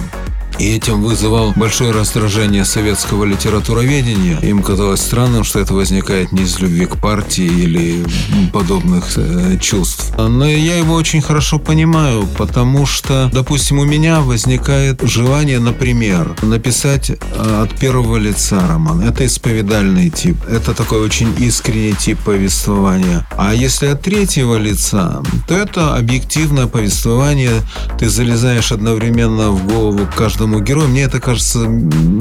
И 0.57 0.73
этим 0.73 1.01
вызывал 1.01 1.51
большое 1.55 1.91
раздражение 1.91 2.63
советского 2.63 3.25
литературоведения. 3.25 4.39
Им 4.39 4.63
казалось 4.63 5.01
странным, 5.01 5.43
что 5.43 5.59
это 5.59 5.73
возникает 5.73 6.31
не 6.31 6.43
из 6.43 6.59
любви 6.59 6.85
к 6.85 6.97
партии 6.97 7.45
или 7.45 8.05
подобных 8.53 9.17
э, 9.17 9.57
чувств. 9.59 10.13
Но 10.17 10.47
я 10.47 10.77
его 10.77 10.93
очень 10.95 11.21
хорошо 11.21 11.59
понимаю, 11.59 12.25
потому 12.37 12.85
что, 12.85 13.29
допустим, 13.33 13.79
у 13.79 13.85
меня 13.85 14.21
возникает 14.21 15.01
желание, 15.03 15.59
например, 15.59 16.35
написать 16.41 17.09
э, 17.09 17.15
от 17.63 17.77
первого 17.77 18.15
лица 18.15 18.65
роман. 18.65 19.01
Это 19.01 19.25
исповедальный 19.25 20.09
тип. 20.09 20.37
Это 20.49 20.73
такой 20.73 21.01
очень 21.01 21.33
искренний 21.37 21.93
тип 21.93 22.19
повествования. 22.19 23.27
А 23.37 23.53
если 23.53 23.87
от 23.87 24.01
третьего 24.01 24.55
лица, 24.55 25.21
то 25.47 25.53
это 25.53 25.95
объективное 25.95 26.67
повествование. 26.67 27.61
Ты 27.99 28.09
залезаешь 28.09 28.71
одновременно 28.71 29.51
в 29.51 29.67
голову 29.67 30.07
каждого 30.15 30.44
каждому 30.45 30.59
герою, 30.59 30.87
мне 30.89 31.03
это 31.03 31.19
кажется 31.19 31.67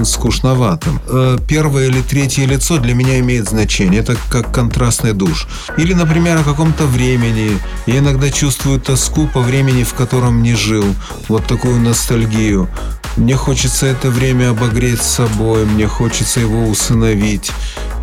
скучноватым. 0.04 1.00
Э, 1.08 1.38
первое 1.46 1.88
или 1.88 2.00
третье 2.00 2.46
лицо 2.46 2.78
для 2.78 2.94
меня 2.94 3.18
имеет 3.18 3.48
значение. 3.48 4.00
Это 4.00 4.16
как 4.30 4.50
контрастный 4.54 5.12
душ. 5.12 5.46
Или, 5.78 5.94
например, 5.94 6.38
о 6.38 6.42
каком-то 6.42 6.86
времени. 6.86 7.58
Я 7.86 7.98
иногда 7.98 8.30
чувствую 8.30 8.80
тоску 8.80 9.26
по 9.26 9.40
времени, 9.40 9.84
в 9.84 9.92
котором 9.92 10.42
не 10.42 10.54
жил. 10.54 10.84
Вот 11.28 11.46
такую 11.46 11.80
ностальгию. 11.80 12.68
Мне 13.16 13.36
хочется 13.36 13.86
это 13.86 14.10
время 14.10 14.50
обогреть 14.50 15.02
собой, 15.02 15.66
мне 15.66 15.86
хочется 15.86 16.40
его 16.40 16.68
усыновить. 16.68 17.52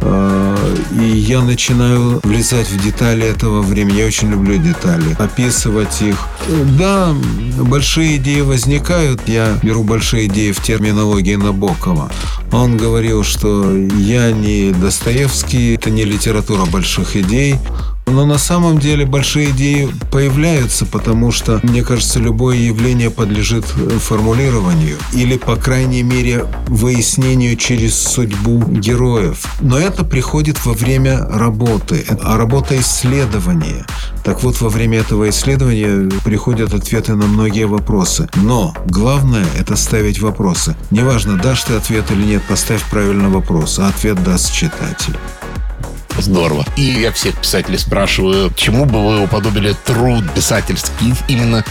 А, 0.02 0.58
и 1.00 1.04
я 1.04 1.42
начинаю 1.42 2.20
влезать 2.24 2.70
в 2.70 2.84
детали 2.84 3.26
этого 3.26 3.62
времени. 3.62 4.00
Я 4.00 4.08
очень 4.08 4.32
люблю 4.32 4.58
детали, 4.58 5.16
описывать 5.20 6.02
их. 6.02 6.28
Да, 6.78 7.14
большие 7.60 8.18
идеи 8.18 8.42
возникают. 8.42 9.28
Я 9.28 9.58
беру 9.62 9.84
большие 9.84 10.28
идеи 10.28 10.52
в 10.52 10.62
терминологии 10.62 11.36
Набокова. 11.36 12.12
Он 12.52 12.78
говорил, 12.78 13.24
что 13.24 13.76
я 13.76 14.32
не 14.32 14.72
Достоевский, 14.72 15.76
это 15.76 15.90
не 15.90 16.04
литература 16.04 16.66
больших 16.66 17.16
идей. 17.16 17.56
Но 18.08 18.26
на 18.26 18.38
самом 18.38 18.78
деле 18.78 19.06
большие 19.06 19.52
идеи 19.52 19.90
появляются, 20.12 20.86
потому 20.86 21.32
что, 21.32 21.60
мне 21.64 21.84
кажется, 21.84 22.20
любое 22.20 22.58
явление 22.58 23.10
подлежит 23.10 23.66
э, 23.78 24.00
формулированию 24.00 24.98
или, 25.14 25.38
по 25.38 25.56
крайней 25.56 26.04
мере, 26.04 26.46
выяснению 26.68 27.56
через 27.56 27.96
судьбу 27.96 28.62
героев. 28.64 29.46
Но 29.62 29.78
это 29.78 30.04
приходит 30.04 30.66
во 30.66 30.74
время 30.74 31.20
работы, 31.20 32.06
а 32.22 32.38
работа 32.38 32.78
исследования. 32.80 33.86
Так 34.24 34.44
вот, 34.44 34.60
во 34.62 34.70
время 34.70 35.00
этого 35.00 35.30
исследования 35.30 36.10
приходят 36.24 36.74
ответы 36.74 37.16
на 37.16 37.26
многие 37.26 37.66
вопросы. 37.66 38.30
Но 38.36 38.76
главное– 38.86 39.46
это 39.58 39.76
ставить 39.76 40.20
вопросы. 40.20 40.76
Неважно, 40.92 41.38
дашь 41.38 41.64
ты 41.64 41.76
ответ 41.76 42.12
или 42.12 42.24
нет, 42.24 42.44
поставь 42.48 42.84
правильно 42.90 43.30
вопрос, 43.30 43.80
а 43.80 43.88
ответ 43.88 44.22
даст 44.24 44.52
читатель. 44.54 45.18
Здорово. 46.18 46.66
И 46.78 46.82
я 46.82 47.12
всех 47.12 47.36
писателей 47.38 47.78
спрашиваю, 47.78 48.52
чему 48.56 48.86
бы 48.86 49.04
вы 49.04 49.24
уподобили 49.24 49.76
труд 49.86 50.24
писательский, 50.34 51.14
именно 51.28 51.64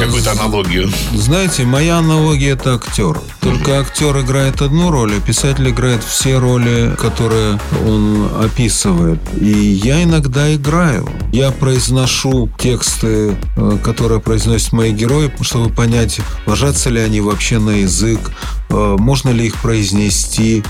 какую-то 0.00 0.32
аналогию? 0.32 0.90
Знаете, 1.12 1.64
моя 1.64 1.98
аналогия– 1.98 2.50
это 2.50 2.74
актер. 2.74 3.20
Только 3.40 3.72
mm-hmm. 3.72 3.80
актер 3.80 4.20
играет 4.20 4.62
одну 4.62 4.90
роль, 4.90 5.14
а 5.16 5.20
писатель 5.20 5.68
играет 5.68 6.02
все 6.02 6.38
роли, 6.38 6.94
которые 6.98 7.58
он 7.86 8.30
описывает. 8.42 9.20
И 9.40 9.48
я 9.48 10.02
иногда 10.02 10.54
играю. 10.54 11.08
Я 11.32 11.50
произношу 11.50 12.50
тексты, 12.58 13.36
э, 13.56 13.78
которые 13.82 14.20
произносят 14.20 14.72
мои 14.72 14.92
герои, 14.92 15.30
чтобы 15.42 15.72
понять, 15.72 16.20
ложатся 16.46 16.90
ли 16.90 17.00
они 17.00 17.20
вообще 17.20 17.58
на 17.58 17.70
язык, 17.70 18.20
э, 18.20 18.57
можно 18.70 19.30
ли 19.30 19.46
их 19.46 19.60
произнести. 19.60 20.62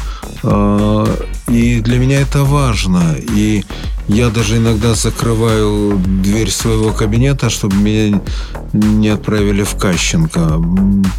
Э, 0.43 1.07
и 1.49 1.81
для 1.81 1.99
меня 1.99 2.21
это 2.21 2.45
важно. 2.45 3.17
И 3.19 3.65
я 4.09 4.31
даже 4.31 4.57
иногда 4.57 4.95
закрываю 4.95 5.99
дверь 5.99 6.51
своего 6.51 6.93
кабинета, 6.93 7.51
чтобы 7.51 7.77
меня 7.77 8.21
не 8.73 9.09
отправили 9.09 9.63
в 9.63 9.77
Кащенко, 9.77 10.63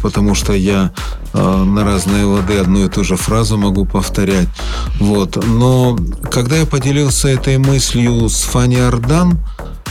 потому 0.02 0.34
что 0.34 0.52
я 0.52 0.92
э, 1.32 1.38
на 1.64 1.84
разные 1.84 2.24
лады 2.24 2.58
одну 2.58 2.84
и 2.84 2.88
ту 2.88 3.04
же 3.04 3.16
фразу 3.16 3.56
могу 3.56 3.84
повторять. 3.84 4.48
Вот. 4.98 5.44
Но 5.46 5.98
когда 6.32 6.56
я 6.56 6.66
поделился 6.66 7.28
этой 7.28 7.58
мыслью 7.58 8.28
с 8.28 8.42
Фанни 8.42 8.76
Ардан, 8.76 9.38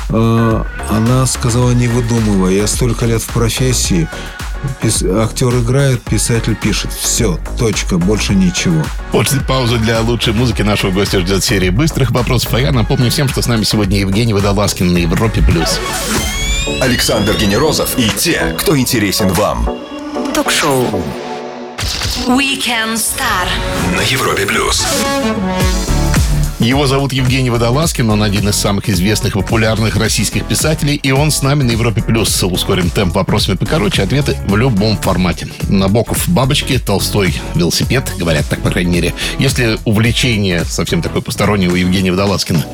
э, 0.09 0.63
она 0.89 1.25
сказала, 1.25 1.71
не 1.71 1.87
выдумывай, 1.87 2.57
я 2.57 2.67
столько 2.67 3.05
лет 3.05 3.21
в 3.21 3.27
профессии, 3.27 4.09
Пис... 4.81 5.03
Актер 5.03 5.49
играет, 5.59 6.01
писатель 6.01 6.55
пишет. 6.55 6.91
Все, 6.93 7.39
точка, 7.57 7.97
больше 7.97 8.35
ничего. 8.35 8.83
После 9.11 9.41
паузы 9.41 9.77
для 9.77 9.99
лучшей 10.01 10.33
музыки 10.33 10.61
нашего 10.61 10.91
гостя 10.91 11.19
ждет 11.19 11.43
серия 11.43 11.71
быстрых 11.71 12.11
вопросов. 12.11 12.53
А 12.53 12.59
я 12.59 12.71
напомню 12.71 13.09
всем, 13.11 13.27
что 13.29 13.41
с 13.41 13.47
нами 13.47 13.63
сегодня 13.63 13.99
Евгений 13.99 14.33
Водолазкин 14.33 14.93
на 14.93 14.97
Европе+. 14.97 15.41
плюс. 15.41 15.79
Александр 16.81 17.35
Генерозов 17.35 17.97
и 17.97 18.09
те, 18.09 18.55
кто 18.59 18.77
интересен 18.77 19.29
вам. 19.29 19.67
Ток-шоу 20.33 21.03
Weekend 22.27 22.95
Star 22.95 23.47
На 23.95 24.01
Европе+. 24.01 24.45
плюс. 24.45 24.85
Его 26.59 26.87
зовут 26.87 27.13
Евгений 27.13 27.49
Водолазкин, 27.49 28.09
он 28.09 28.21
один 28.21 28.49
из 28.49 28.55
самых 28.55 28.89
известных 28.89 29.33
и 29.33 29.39
популярных 29.39 29.95
российских 29.95 30.45
писателей, 30.45 30.95
и 30.95 31.11
он 31.11 31.31
с 31.31 31.41
нами 31.41 31.63
на 31.63 31.71
Европе+. 31.71 32.01
плюс. 32.01 32.43
Ускорим 32.43 32.89
темп 32.89 33.15
вопросами 33.15 33.55
покороче, 33.55 34.03
ответы 34.03 34.37
в 34.45 34.57
любом 34.57 34.97
формате. 34.97 35.47
Набоков 35.69 36.27
бабочки, 36.27 36.77
Толстой 36.77 37.33
велосипед, 37.55 38.11
говорят 38.17 38.45
так, 38.49 38.61
по 38.61 38.71
крайней 38.71 38.91
мере. 38.91 39.13
Если 39.39 39.79
увлечение 39.85 40.65
совсем 40.65 41.01
такое 41.01 41.21
постороннее 41.21 41.69
у 41.69 41.75
Евгения 41.75 42.11
Водолазкина? 42.11 42.65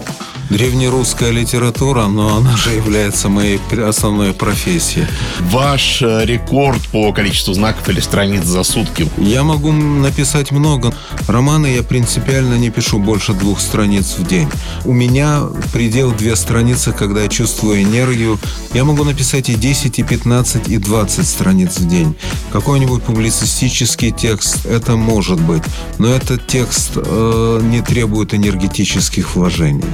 Древнерусская 0.49 1.31
литература, 1.31 2.07
но 2.07 2.37
она 2.37 2.55
же 2.55 2.71
является 2.71 3.29
моей 3.29 3.59
основной 3.87 4.33
профессией. 4.33 5.07
Ваш 5.39 6.01
э, 6.01 6.25
рекорд 6.25 6.81
по 6.89 7.11
количеству 7.13 7.53
знаков 7.53 7.87
или 7.89 7.99
страниц 7.99 8.43
за 8.43 8.63
сутки? 8.63 9.09
Я 9.17 9.43
могу 9.43 9.71
написать 9.71 10.51
много. 10.51 10.93
Романы 11.27 11.67
я 11.67 11.83
принципиально 11.83 12.55
не 12.55 12.69
пишу 12.69 12.99
больше 12.99 13.33
двух 13.33 13.59
страниц 13.59 14.15
в 14.17 14.27
день. 14.27 14.47
У 14.83 14.93
меня 14.93 15.41
предел 15.73 16.11
две 16.11 16.35
страницы, 16.35 16.91
когда 16.91 17.21
я 17.21 17.27
чувствую 17.27 17.81
энергию. 17.81 18.39
Я 18.73 18.83
могу 18.83 19.03
написать 19.03 19.49
и 19.49 19.55
10, 19.55 19.99
и 19.99 20.03
15, 20.03 20.69
и 20.69 20.77
20 20.77 21.27
страниц 21.27 21.77
в 21.77 21.87
день. 21.87 22.15
Какой-нибудь 22.51 23.03
публицистический 23.03 24.11
текст, 24.11 24.65
это 24.65 24.95
может 24.95 25.39
быть. 25.39 25.63
Но 25.97 26.07
этот 26.07 26.45
текст 26.47 26.91
э, 26.95 27.61
не 27.63 27.81
требует 27.81 28.33
энергетических 28.33 29.35
вложений 29.35 29.85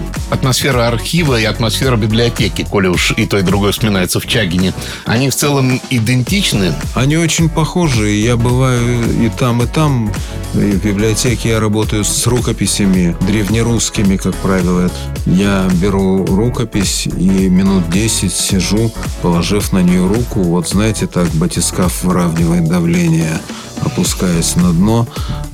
атмосфера 0.42 0.88
архива 0.88 1.40
и 1.40 1.46
атмосфера 1.46 1.98
библиотеки, 1.98 2.66
коли 2.68 2.88
уж 2.88 3.12
и 3.16 3.28
то, 3.28 3.38
и 3.38 3.44
другое 3.44 3.74
вспоминается 3.74 4.20
в 4.20 4.26
Чагине, 4.26 4.74
они 5.06 5.30
в 5.30 5.36
целом 5.36 5.80
идентичны? 5.92 6.74
Они 6.96 7.16
очень 7.16 7.48
похожи. 7.48 8.10
Я 8.10 8.38
бываю 8.38 9.24
и 9.24 9.30
там, 9.30 9.62
и 9.62 9.68
там. 9.68 10.12
И 10.56 10.58
в 10.58 10.84
библиотеке 10.84 11.50
я 11.50 11.60
работаю 11.60 12.04
с 12.04 12.26
рукописями, 12.26 13.16
древнерусскими, 13.28 14.18
как 14.18 14.34
правило. 14.38 14.90
Я 15.28 15.70
беру 15.76 16.26
рукопись 16.26 17.06
и 17.06 17.48
минут 17.48 17.92
10 17.92 18.34
сижу, 18.34 18.92
положив 19.22 19.72
на 19.74 19.84
нее 19.84 20.08
руку. 20.08 20.42
Вот 20.42 20.68
знаете, 20.68 21.06
так 21.06 21.28
батискаф 21.36 22.04
выравнивает 22.04 22.68
давление 22.68 23.40
опускаясь 23.92 24.56
на 24.56 24.72
дно, 24.72 25.08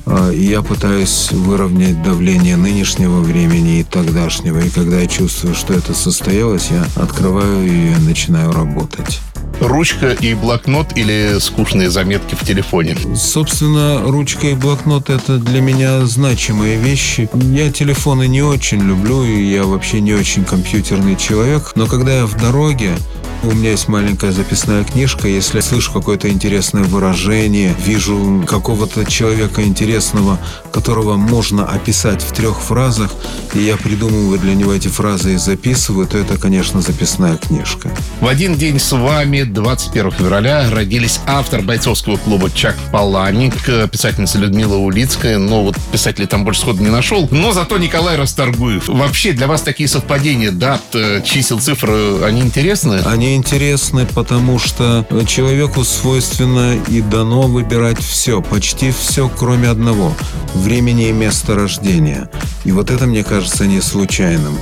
а, 0.06 0.30
и 0.30 0.44
я 0.44 0.62
пытаюсь 0.62 1.32
выровнять 1.32 2.02
давление 2.02 2.56
нынешнего 2.56 3.20
времени 3.20 3.80
и 3.80 3.84
тогдашнего. 3.84 4.58
И 4.58 4.70
когда 4.70 5.00
я 5.00 5.06
чувствую, 5.06 5.54
что 5.54 5.74
это 5.74 5.94
состоялось, 5.94 6.68
я 6.70 6.86
открываю 6.96 7.66
ее 7.66 7.92
и 7.92 8.00
начинаю 8.00 8.52
работать. 8.52 9.20
Ручка 9.60 10.12
и 10.12 10.34
блокнот 10.34 10.96
или 10.96 11.38
скучные 11.40 11.90
заметки 11.90 12.36
в 12.36 12.46
телефоне? 12.46 12.96
Собственно, 13.16 14.02
ручка 14.02 14.48
и 14.48 14.54
блокнот– 14.54 15.10
это 15.10 15.38
для 15.38 15.60
меня 15.60 16.06
значимые 16.06 16.78
вещи. 16.78 17.28
Я 17.34 17.72
телефоны 17.72 18.28
не 18.28 18.40
очень 18.40 18.80
люблю, 18.80 19.24
и 19.24 19.42
я 19.42 19.64
вообще 19.64 20.00
не 20.00 20.14
очень 20.14 20.44
компьютерный 20.44 21.16
человек. 21.16 21.72
Но 21.74 21.86
когда 21.86 22.18
я 22.18 22.26
в 22.26 22.36
дороге, 22.36 22.96
у 23.42 23.52
меня 23.52 23.70
есть 23.70 23.88
маленькая 23.88 24.32
записная 24.32 24.84
книжка. 24.84 25.28
Если 25.28 25.56
я 25.56 25.62
слышу 25.62 25.92
какое-то 25.92 26.28
интересное 26.28 26.82
выражение, 26.82 27.74
вижу 27.84 28.44
какого-то 28.46 29.04
человека 29.04 29.62
интересного, 29.62 30.38
которого 30.72 31.16
можно 31.16 31.64
описать 31.66 32.22
в 32.22 32.32
трех 32.32 32.60
фразах, 32.60 33.10
и 33.54 33.60
я 33.60 33.76
придумываю 33.76 34.38
для 34.38 34.54
него 34.54 34.72
эти 34.72 34.88
фразы 34.88 35.34
и 35.34 35.36
записываю, 35.36 36.06
то 36.06 36.18
это, 36.18 36.36
конечно, 36.36 36.80
записная 36.80 37.36
книжка. 37.36 37.90
В 38.20 38.26
один 38.26 38.54
день 38.54 38.80
с 38.80 38.92
вами, 38.92 39.42
21 39.42 40.10
февраля, 40.10 40.68
родились 40.70 41.20
автор 41.26 41.62
бойцовского 41.62 42.16
клуба 42.16 42.50
Чак 42.50 42.76
Паланик, 42.92 43.54
писательница 43.90 44.38
Людмила 44.38 44.76
Улицкая. 44.76 45.38
Но 45.38 45.62
вот 45.62 45.76
писателей 45.92 46.26
там 46.26 46.44
больше 46.44 46.62
сходу 46.62 46.82
не 46.82 46.90
нашел. 46.90 47.28
Но 47.30 47.52
зато 47.52 47.78
Николай 47.78 48.16
Расторгуев. 48.16 48.88
Вообще 48.88 49.32
для 49.32 49.46
вас 49.46 49.62
такие 49.62 49.88
совпадения 49.88 50.50
дат, 50.50 50.82
э, 50.94 51.22
чисел, 51.24 51.60
цифр, 51.60 52.24
они 52.24 52.40
интересны? 52.40 53.00
Они 53.04 53.27
интересны, 53.36 54.06
потому 54.14 54.58
что 54.58 55.06
человеку 55.26 55.84
свойственно 55.84 56.76
и 56.88 57.00
дано 57.00 57.42
выбирать 57.42 57.98
все, 58.00 58.42
почти 58.42 58.90
все, 58.90 59.28
кроме 59.28 59.68
одного– 59.68 60.14
времени 60.54 61.08
и 61.08 61.12
места 61.12 61.54
рождения. 61.54 62.30
И 62.64 62.72
вот 62.72 62.90
это, 62.90 63.06
мне 63.06 63.24
кажется, 63.24 63.66
не 63.66 63.80
случайным. 63.80 64.56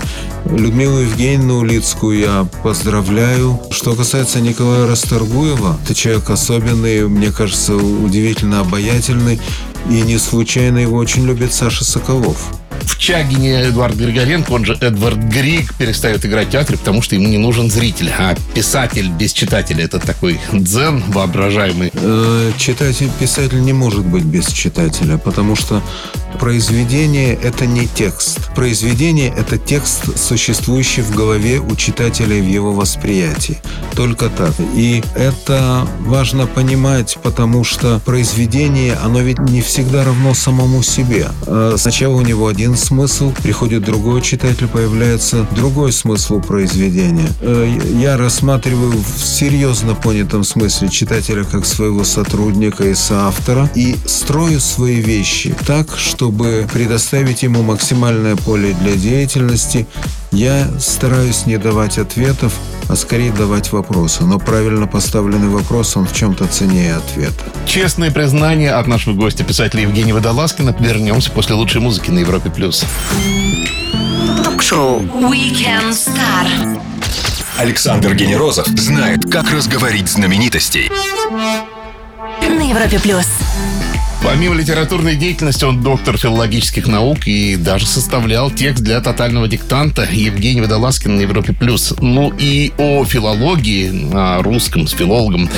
Людмилу 0.47 0.99
Евгеньевну 0.99 1.59
Улицкую 1.59 2.19
я 2.19 2.47
поздравляю. 2.63 3.61
Что 3.71 3.95
касается 3.95 4.41
Николая 4.41 4.87
Расторгуева, 4.87 5.79
это 5.83 5.95
человек 5.95 6.31
особенный, 6.31 7.09
мне 7.09 7.33
кажется, 7.33 7.75
удивительно 7.75 8.61
обаятельный. 8.61 9.41
И 9.89 10.03
не 10.03 10.19
случайно 10.19 10.79
его 10.79 10.97
очень 10.97 11.25
любит 11.27 11.53
Саша 11.53 11.85
Соколов 11.85 12.53
в 12.87 12.99
Чагине 12.99 13.69
Эдуард 13.69 13.97
Григоренко, 13.97 14.51
он 14.53 14.65
же 14.65 14.77
Эдвард 14.81 15.19
Григ, 15.19 15.75
перестает 15.75 16.25
играть 16.25 16.49
в 16.49 16.51
театре, 16.53 16.79
потому 16.79 17.03
что 17.03 17.15
ему 17.15 17.29
не 17.29 17.39
нужен 17.39 17.71
зритель. 17.71 18.11
А 18.17 18.35
писатель 18.55 19.09
без 19.11 19.33
читателя 19.33 19.85
это 19.85 19.99
такой 19.99 20.41
дзен 20.53 21.03
воображаемый. 21.09 21.91
Э, 21.93 22.53
читатель, 22.57 23.11
писатель 23.19 23.61
не 23.63 23.73
может 23.73 24.05
быть 24.07 24.25
без 24.25 24.47
читателя, 24.47 25.19
потому 25.19 25.57
что 25.57 25.83
произведение– 26.37 27.35
это 27.43 27.67
не 27.67 27.87
текст. 27.87 28.55
Произведение– 28.55 29.33
это 29.37 29.59
текст, 29.59 30.19
существующий 30.19 31.03
в 31.03 31.15
голове 31.15 31.59
у 31.59 31.75
читателя 31.77 32.41
в 32.41 32.47
его 32.47 32.73
восприятии. 32.73 33.59
Только 33.95 34.29
так. 34.29 34.53
И 34.75 35.03
это 35.15 35.87
важно 36.01 36.47
понимать, 36.47 37.19
потому 37.23 37.65
что 37.65 38.01
произведение, 38.05 38.95
оно 39.03 39.21
ведь 39.21 39.39
не 39.39 39.61
всегда 39.63 40.05
равно 40.05 40.35
самому 40.35 40.83
себе. 40.83 41.29
Э, 41.47 41.75
сначала 41.77 42.15
у 42.15 42.21
него 42.21 42.47
один 42.47 42.76
смысл, 42.77 43.33
приходит 43.43 43.85
другой 43.85 44.23
читатель, 44.23 44.69
появляется 44.69 45.47
другой 45.55 45.93
смысл 45.93 46.41
произведения. 46.41 47.29
Э, 47.41 47.79
я 47.99 48.17
рассматриваю 48.17 48.93
в 48.93 49.25
серьезно 49.25 49.95
понятом 49.95 50.45
смысле 50.45 50.89
читателя 50.89 51.45
как 51.45 51.67
своего 51.67 52.05
сотрудника 52.05 52.85
и 52.85 52.95
соавтора 52.95 53.71
и 53.75 53.97
строю 54.07 54.61
свои 54.61 55.01
вещи 55.01 55.55
так, 55.67 55.97
чтобы 55.97 56.67
предоставить 56.73 57.43
ему 57.43 57.63
максимальное 57.63 58.37
поле 58.37 58.75
для 58.81 58.95
деятельности. 58.95 59.87
Я 60.33 60.67
стараюсь 60.81 61.47
не 61.47 61.57
давать 61.57 61.99
ответов, 61.99 62.53
а 62.89 62.97
скорее 62.97 63.33
давать 63.33 63.73
вопросы. 63.73 64.25
Но 64.25 64.39
правильно 64.39 64.87
поставленный 64.87 65.49
вопрос, 65.49 65.97
он 65.97 66.07
в 66.07 66.13
чем-то 66.13 66.47
ценнее 66.47 66.97
ответа. 66.97 67.45
Честные 67.67 68.11
признания 68.11 68.73
от 68.73 68.87
нашего 68.87 69.15
гостя, 69.15 69.45
писателя 69.45 69.83
Евгения 69.83 70.13
Водолазкина. 70.13 70.77
Вернемся 70.79 71.31
после 71.31 71.55
лучшей 71.55 71.81
музыки 71.81 72.11
на 72.11 72.19
Европе+. 72.19 72.51
плюс. 72.51 72.85
Ток-шоу 74.45 75.01
Weekend 75.01 75.91
Star. 75.93 76.81
Александр 77.59 78.15
Генерозов 78.15 78.67
знает, 78.67 79.31
как 79.31 79.51
разговорить 79.51 80.09
знаменитостей. 80.09 80.91
На 82.43 82.69
Европе+. 82.69 82.99
плюс. 82.99 83.27
Помимо 84.27 84.57
литературной 84.57 85.15
деятельности, 85.15 85.65
он 85.65 85.83
доктор 85.83 86.19
филологических 86.19 86.89
наук 86.89 87.29
и 87.29 87.55
даже 87.55 87.87
составлял 87.87 88.51
текст 88.51 88.83
для 88.83 89.01
тотального 89.01 89.47
диктанта 89.47 90.07
Евгений 90.11 90.61
Водолазкин 90.61 91.15
на 91.15 91.21
Европе+. 91.21 91.53
плюс. 91.53 91.95
Ну 92.01 92.33
и 92.37 92.73
о 92.77 93.05
филологии, 93.05 94.11
о 94.13 94.43
русском 94.43 94.89
с 94.89 94.93
филологом. 94.95 95.49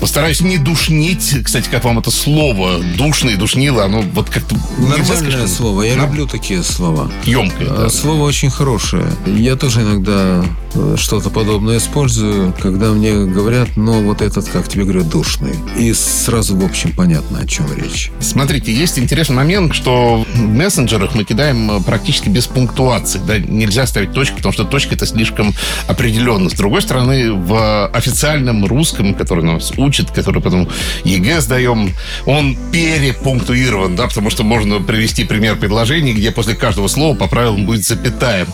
Постараюсь 0.00 0.40
не 0.40 0.58
душнить. 0.58 1.36
Кстати, 1.44 1.68
как 1.70 1.84
вам 1.84 2.00
это 2.00 2.10
слово? 2.10 2.80
Душный, 2.98 3.36
душнило, 3.36 3.84
оно 3.84 4.02
вот 4.02 4.28
как-то... 4.28 4.56
Нормальное 4.76 5.46
слово. 5.46 5.82
Я 5.82 5.94
да? 5.94 6.02
люблю 6.02 6.26
такие 6.26 6.64
слова. 6.64 7.08
Емкое. 7.24 7.68
Да. 7.68 7.88
Слово 7.88 8.24
очень 8.24 8.50
хорошее. 8.50 9.06
Я 9.24 9.54
тоже 9.54 9.82
иногда 9.82 10.44
э, 10.74 10.96
что-то 10.98 11.30
подобное 11.30 11.78
использую, 11.78 12.52
когда 12.60 12.90
мне 12.90 13.24
говорят, 13.24 13.76
ну, 13.76 14.02
вот 14.02 14.20
этот, 14.20 14.48
как 14.48 14.66
тебе 14.68 14.82
говорят, 14.82 15.08
душный. 15.08 15.54
И 15.78 15.92
сразу, 15.92 16.56
в 16.56 16.64
общем, 16.64 16.92
понятно, 16.92 17.38
о 17.38 17.46
чем 17.46 17.66
речь. 17.72 18.10
Смотрите, 18.20 18.72
есть 18.72 18.98
интересный 18.98 19.36
момент, 19.36 19.74
что 19.74 20.24
в 20.34 20.40
мессенджерах 20.40 21.14
мы 21.14 21.24
кидаем 21.24 21.70
э, 21.70 21.80
практически 21.82 22.28
без 22.28 22.46
пунктуации. 22.46 23.20
Да? 23.26 23.38
Нельзя 23.38 23.86
ставить 23.86 24.12
точку, 24.12 24.36
потому 24.36 24.52
что 24.52 24.64
точка 24.64 24.94
это 24.94 25.06
слишком 25.06 25.54
определенно. 25.86 26.48
С 26.48 26.54
другой 26.54 26.82
стороны, 26.82 27.32
в 27.32 27.86
официальном 27.88 28.64
русском, 28.64 29.14
который 29.14 29.44
нас 29.44 29.72
учит, 29.76 30.10
который 30.10 30.40
потом 30.42 30.68
ЕГЭ 31.04 31.40
сдаем, 31.40 31.94
он 32.24 32.56
перепунктуирован, 32.72 33.96
да, 33.96 34.06
потому 34.06 34.30
что 34.30 34.44
можно 34.44 34.80
привести 34.80 35.24
пример 35.24 35.56
предложений, 35.56 36.14
где 36.14 36.30
после 36.30 36.54
каждого 36.54 36.88
слова 36.88 37.14
по 37.14 37.26
правилам 37.26 37.66
будет 37.66 37.84
запятая. 37.84 38.46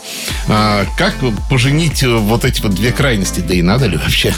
А, 0.49 0.85
как 0.99 1.15
поженить 1.49 2.03
вот 2.03 2.45
эти 2.45 2.61
вот 2.63 2.75
две 2.75 2.93
крайности? 2.93 3.41
Да 3.41 3.55
и 3.55 3.63
надо 3.63 3.87
ли 3.87 3.97
вообще? 3.97 4.35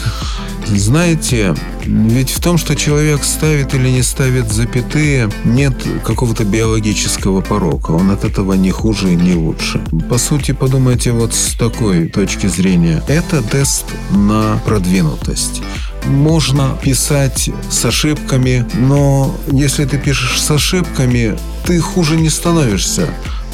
Знаете, 0.67 1.55
ведь 1.85 2.31
в 2.31 2.39
том, 2.39 2.57
что 2.57 2.75
человек 2.75 3.23
ставит 3.23 3.73
или 3.73 3.89
не 3.89 4.03
ставит 4.03 4.51
запятые, 4.51 5.29
нет 5.43 5.73
какого-то 6.03 6.43
биологического 6.43 7.41
порока. 7.41 7.91
Он 7.91 8.11
от 8.11 8.23
этого 8.23 8.53
не 8.53 8.71
хуже 8.71 9.13
и 9.13 9.15
не 9.15 9.33
лучше. 9.33 9.81
По 10.09 10.17
сути, 10.17 10.51
подумайте 10.51 11.11
вот 11.11 11.33
с 11.33 11.55
такой 11.55 12.07
точки 12.07 12.47
зрения. 12.47 13.03
Это 13.07 13.41
тест 13.41 13.85
на 14.11 14.59
продвинутость 14.65 15.61
можно 16.05 16.77
писать 16.83 17.49
с 17.69 17.83
ошибками, 17.85 18.65
но 18.75 19.35
если 19.51 19.85
ты 19.85 19.97
пишешь 19.97 20.39
с 20.39 20.51
ошибками, 20.51 21.35
ты 21.65 21.79
хуже 21.79 22.15
не 22.15 22.29
становишься 22.29 23.09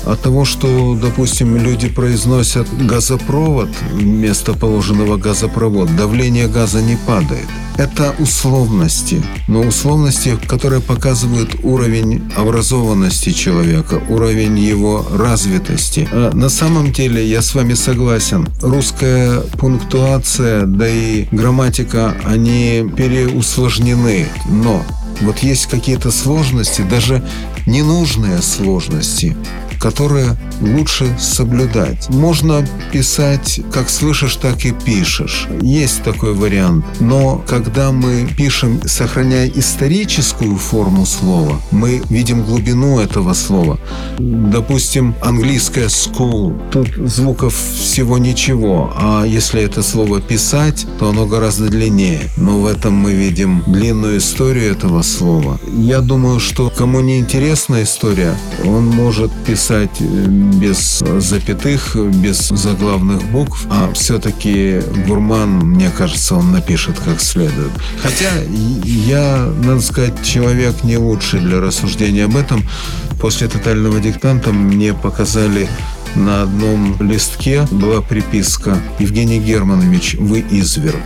от 0.05 0.21
того, 0.21 0.45
что, 0.45 0.97
допустим, 1.01 1.57
люди 1.57 1.87
произносят 1.87 2.67
газопровод 2.85 3.69
вместо 3.93 4.53
положенного 4.53 5.17
газопровод, 5.17 5.95
давление 5.95 6.47
газа 6.47 6.81
не 6.81 6.97
падает. 7.07 7.47
Это 7.77 8.13
условности, 8.19 9.23
но 9.47 9.61
условности, 9.61 10.37
которые 10.47 10.81
показывают 10.81 11.55
уровень 11.63 12.21
образованности 12.37 13.31
человека, 13.31 14.01
уровень 14.09 14.59
его 14.59 15.05
развитости. 15.13 16.07
А 16.11 16.31
на 16.33 16.49
самом 16.49 16.91
деле, 16.91 17.25
я 17.27 17.41
с 17.41 17.55
вами 17.55 17.73
согласен, 17.73 18.47
русская 18.61 19.41
пунктуация, 19.57 20.65
да 20.65 20.87
и 20.87 21.25
грамматика, 21.31 22.15
они 22.25 22.85
переусложнены, 22.95 24.27
но 24.49 24.83
вот 25.21 25.39
есть 25.39 25.67
какие-то 25.67 26.11
сложности, 26.11 26.81
даже 26.81 27.23
ненужные 27.65 28.41
сложности, 28.41 29.37
которые 29.81 30.37
лучше 30.61 31.15
соблюдать. 31.19 32.09
Можно 32.09 32.65
писать 32.91 33.61
как 33.71 33.89
слышишь, 33.89 34.35
так 34.35 34.65
и 34.65 34.71
пишешь. 34.71 35.47
Есть 35.61 36.03
такой 36.03 36.33
вариант. 36.33 36.85
Но 36.99 37.43
когда 37.47 37.91
мы 37.91 38.27
пишем, 38.37 38.81
сохраняя 38.85 39.49
историческую 39.49 40.55
форму 40.57 41.05
слова, 41.05 41.59
мы 41.71 42.01
видим 42.09 42.43
глубину 42.43 42.99
этого 42.99 43.33
слова. 43.33 43.79
Допустим, 44.17 45.15
английское 45.21 45.87
school. 45.87 46.59
Тут 46.71 46.87
звуков 47.09 47.53
всего 47.55 48.17
ничего. 48.17 48.93
А 48.95 49.23
если 49.25 49.61
это 49.61 49.83
слово 49.83 50.21
писать, 50.21 50.85
то 50.99 51.09
оно 51.09 51.25
гораздо 51.25 51.69
длиннее. 51.69 52.21
Но 52.37 52.59
в 52.59 52.65
этом 52.65 52.93
мы 52.93 53.13
видим 53.13 53.63
длинную 53.67 54.17
историю 54.17 54.71
этого 54.71 55.01
слова. 55.01 55.59
Я 55.77 56.01
думаю, 56.01 56.39
что 56.39 56.69
кому 56.69 57.01
не 57.01 57.19
интересна 57.19 57.83
история, 57.83 58.35
он 58.65 58.87
может 58.87 59.31
писать 59.45 59.97
э, 59.99 60.50
без 60.51 61.03
запятых, 61.19 61.95
без 61.95 62.49
заглавных 62.49 63.23
букв, 63.31 63.65
а 63.69 63.91
все-таки 63.93 64.81
гурман, 65.07 65.59
мне 65.59 65.89
кажется, 65.89 66.35
он 66.35 66.51
напишет 66.51 66.99
как 66.99 67.21
следует. 67.21 67.71
Хотя 68.01 68.29
я, 68.83 69.51
надо 69.63 69.81
сказать, 69.81 70.23
человек 70.23 70.83
не 70.83 70.97
лучший 70.97 71.39
для 71.39 71.59
рассуждения 71.59 72.25
об 72.25 72.35
этом. 72.35 72.63
После 73.19 73.47
тотального 73.47 73.99
диктанта 73.99 74.51
мне 74.51 74.93
показали 74.93 75.69
на 76.15 76.43
одном 76.43 77.01
листке 77.01 77.67
была 77.71 78.01
приписка 78.01 78.77
«Евгений 78.99 79.39
Германович, 79.39 80.15
вы 80.19 80.43
изверг». 80.49 81.01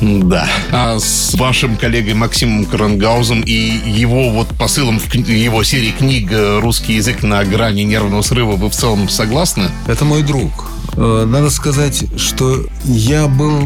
Да. 0.00 0.48
А 0.72 0.98
с 0.98 1.34
вашим 1.34 1.76
коллегой 1.76 2.14
Максимом 2.14 2.64
Крангаузом 2.64 3.42
и 3.42 3.52
его 3.52 4.30
вот 4.30 4.48
посылом 4.58 4.98
в 4.98 5.14
его 5.14 5.62
серии 5.62 5.90
книг 5.90 6.30
«Русский 6.32 6.94
язык 6.94 7.22
на 7.22 7.44
грани 7.44 7.82
нервного 7.82 8.22
срыва» 8.22 8.56
вы 8.56 8.70
в 8.70 8.74
целом 8.74 9.08
согласны? 9.08 9.70
Это 9.86 10.04
мой 10.04 10.22
друг. 10.22 10.70
Э, 10.96 11.24
надо 11.26 11.50
сказать, 11.50 12.04
что 12.16 12.64
я 12.84 13.28
был 13.28 13.60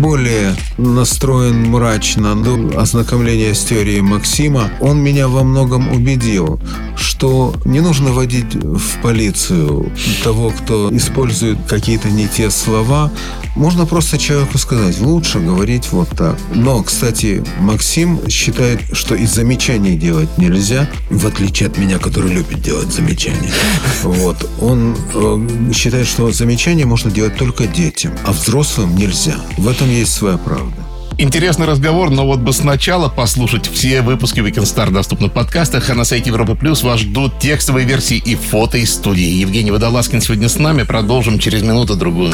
более 0.00 0.56
настроен 0.78 1.70
мрачно 1.70 2.34
до 2.36 2.80
ознакомления 2.80 3.54
с 3.54 3.64
теорией 3.64 4.00
Максима. 4.00 4.70
Он 4.80 4.98
меня 4.98 5.28
во 5.28 5.44
многом 5.44 5.92
убедил, 5.92 6.60
что 6.96 7.54
не 7.64 7.80
нужно 7.80 8.12
водить 8.12 8.54
в 8.54 9.02
полицию 9.02 9.92
того, 10.24 10.50
кто 10.50 10.94
использует 10.96 11.58
какие-то 11.68 12.08
не 12.10 12.28
те 12.28 12.50
слова. 12.50 13.10
Можно 13.56 13.84
просто 13.84 14.16
человеку 14.16 14.58
сказать, 14.58 15.00
лучше 15.00 15.40
говорить 15.40 15.88
вот 15.90 16.08
так. 16.10 16.38
Но, 16.54 16.82
кстати, 16.82 17.44
Максим 17.58 18.20
считает, 18.28 18.80
что 18.92 19.14
и 19.14 19.26
замечаний 19.26 19.96
делать 19.96 20.28
нельзя, 20.38 20.88
в 21.10 21.26
отличие 21.26 21.68
от 21.68 21.76
меня, 21.76 21.98
который 21.98 22.32
любит 22.32 22.62
делать 22.62 22.92
замечания. 22.92 23.52
Вот. 24.02 24.48
Он 24.60 24.96
э, 25.14 25.72
считает, 25.72 26.06
что 26.06 26.30
замечания 26.32 26.69
можно 26.84 27.10
делать 27.10 27.36
только 27.36 27.66
детям, 27.66 28.12
а 28.24 28.32
взрослым 28.32 28.96
нельзя. 28.96 29.36
В 29.56 29.68
этом 29.68 29.88
есть 29.90 30.12
своя 30.12 30.38
правда. 30.38 30.76
Интересный 31.18 31.66
разговор, 31.66 32.08
но 32.08 32.26
вот 32.26 32.38
бы 32.38 32.52
сначала 32.52 33.10
послушать 33.10 33.70
все 33.70 34.00
выпуски 34.00 34.40
Weekend 34.40 34.64
Star 34.64 34.90
доступны 34.90 35.28
в 35.28 35.32
подкастах, 35.32 35.90
а 35.90 35.94
на 35.94 36.04
сайте 36.04 36.30
Европы 36.30 36.54
Плюс 36.54 36.82
вас 36.82 37.00
ждут 37.00 37.38
текстовые 37.38 37.86
версии 37.86 38.16
и 38.16 38.36
фото 38.36 38.78
из 38.78 38.94
студии. 38.94 39.22
Евгений 39.22 39.70
Водолазкин 39.70 40.22
сегодня 40.22 40.48
с 40.48 40.56
нами. 40.56 40.84
Продолжим 40.84 41.38
через 41.38 41.60
минуту-другую. 41.60 42.32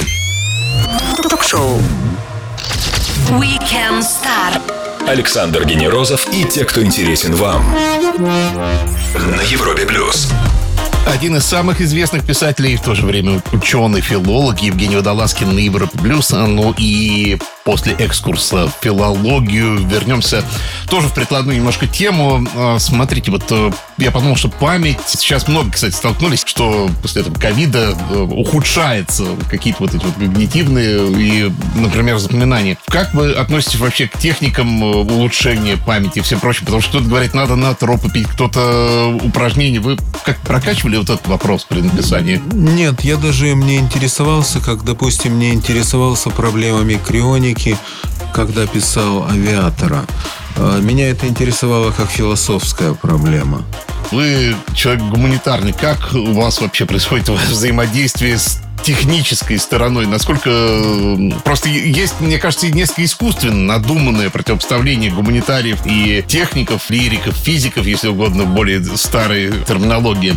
Ток-шоу 1.28 1.80
Weekend 3.30 4.02
Star. 4.02 4.60
Александр 5.08 5.64
Генерозов 5.64 6.26
и 6.32 6.44
те, 6.44 6.64
кто 6.64 6.80
интересен 6.80 7.34
вам. 7.34 7.64
На 9.14 9.42
Европе 9.42 9.84
Плюс. 9.84 10.28
Один 11.06 11.36
из 11.36 11.44
самых 11.44 11.80
известных 11.80 12.26
писателей 12.26 12.74
и 12.74 12.76
в 12.76 12.82
то 12.82 12.96
же 12.96 13.06
время 13.06 13.40
ученый, 13.52 14.00
филолог 14.00 14.58
Евгений 14.58 14.96
Водолазкин 14.96 15.54
на 15.54 15.60
Европе 15.60 15.96
Плюс. 15.98 16.30
Ну 16.30 16.74
и 16.76 17.38
после 17.64 17.92
экскурса 17.94 18.66
в 18.66 18.82
филологию 18.82 19.86
вернемся 19.86 20.44
тоже 20.90 21.06
в 21.06 21.14
прикладную 21.14 21.58
немножко 21.58 21.86
тему. 21.86 22.44
А, 22.56 22.78
смотрите, 22.80 23.30
вот 23.30 23.44
э, 23.50 23.70
я 23.98 24.10
подумал, 24.10 24.36
что 24.36 24.48
память... 24.48 24.98
Сейчас 25.06 25.48
много, 25.48 25.70
кстати, 25.70 25.94
столкнулись, 25.94 26.42
что 26.44 26.90
после 27.02 27.22
этого 27.22 27.34
ковида 27.38 27.96
э, 28.10 28.18
ухудшается 28.18 29.24
какие-то 29.50 29.84
вот 29.84 29.94
эти 29.94 30.04
вот 30.04 30.14
когнитивные 30.14 31.08
и, 31.12 31.52
например, 31.74 32.18
запоминания. 32.18 32.76
Как 32.88 33.14
вы 33.14 33.32
относитесь 33.32 33.80
вообще 33.80 34.08
к 34.08 34.18
техникам 34.18 34.82
э, 34.82 34.86
улучшения 34.86 35.76
памяти 35.76 36.18
и 36.18 36.22
всем 36.22 36.40
прочим? 36.40 36.66
Потому 36.66 36.82
что 36.82 36.90
кто-то 36.90 37.06
говорит, 37.06 37.34
надо 37.34 37.56
на 37.56 37.74
пить, 37.74 38.28
кто-то 38.28 39.18
упражнения. 39.22 39.80
Вы 39.80 39.96
как 40.24 40.38
прокачивали 40.40 40.96
вот 40.96 41.08
этот 41.08 41.26
вопрос 41.26 41.64
при 41.64 41.80
написании? 41.80 42.40
Нет, 42.52 43.00
я 43.02 43.16
даже 43.16 43.50
им 43.50 43.60
не 43.60 43.78
интересовался, 43.78 44.60
как, 44.60 44.84
допустим, 44.84 45.38
не 45.38 45.52
интересовался 45.52 46.30
проблемами 46.30 47.00
крионики, 47.04 47.76
когда 48.34 48.66
писал 48.66 49.26
«Авиатора». 49.28 50.04
А, 50.56 50.80
меня 50.80 51.08
это 51.10 51.26
интересовало 51.26 51.90
как 51.92 52.10
философская 52.10 52.94
проблема. 52.94 53.62
Вы 54.10 54.56
человек 54.74 55.02
гуманитарный. 55.04 55.72
Как 55.72 56.12
у 56.12 56.32
вас 56.32 56.60
вообще 56.60 56.86
происходит 56.86 57.28
взаимодействие 57.28 58.38
с 58.38 58.60
технической 58.84 59.58
стороной, 59.58 60.06
насколько 60.06 60.48
просто 61.44 61.68
есть, 61.68 62.20
мне 62.20 62.38
кажется, 62.38 62.68
несколько 62.68 63.04
искусственно 63.04 63.56
надуманное 63.56 64.30
противопоставление 64.30 65.10
гуманитариев 65.10 65.80
и 65.86 66.24
техников, 66.26 66.88
лириков, 66.88 67.34
физиков, 67.34 67.84
если 67.84 68.06
угодно, 68.06 68.44
в 68.44 68.54
более 68.54 68.84
старой 68.96 69.52
терминологии. 69.66 70.36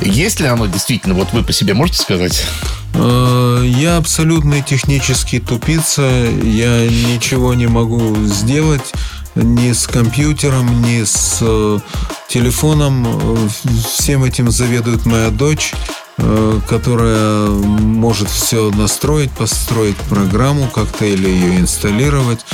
Есть 0.00 0.40
ли 0.40 0.46
оно 0.46 0.66
действительно, 0.66 1.14
вот 1.14 1.32
вы 1.32 1.44
по 1.44 1.52
себе 1.52 1.74
можете 1.74 2.02
сказать? 2.02 2.44
Э, 2.94 3.62
я 3.64 3.98
абсолютный 3.98 4.62
технический 4.62 5.38
тупица, 5.38 6.02
я 6.02 6.88
ничего 6.88 7.54
не 7.54 7.68
могу 7.68 8.16
сделать 8.24 8.92
ни 9.36 9.72
с 9.72 9.86
компьютером, 9.86 10.82
ни 10.82 11.04
с 11.04 11.38
э, 11.40 11.78
телефоном. 12.28 13.06
Всем 13.88 14.24
этим 14.24 14.50
заведует 14.50 15.06
моя 15.06 15.30
дочь, 15.30 15.74
э, 16.18 16.60
которая 16.68 17.48
может 17.48 18.28
все 18.28 18.70
настроить, 18.70 19.30
построить 19.30 19.96
программу 19.96 20.68
как-то 20.68 21.04
или 21.04 21.28
ее 21.28 21.60
инсталлировать. 21.60 22.44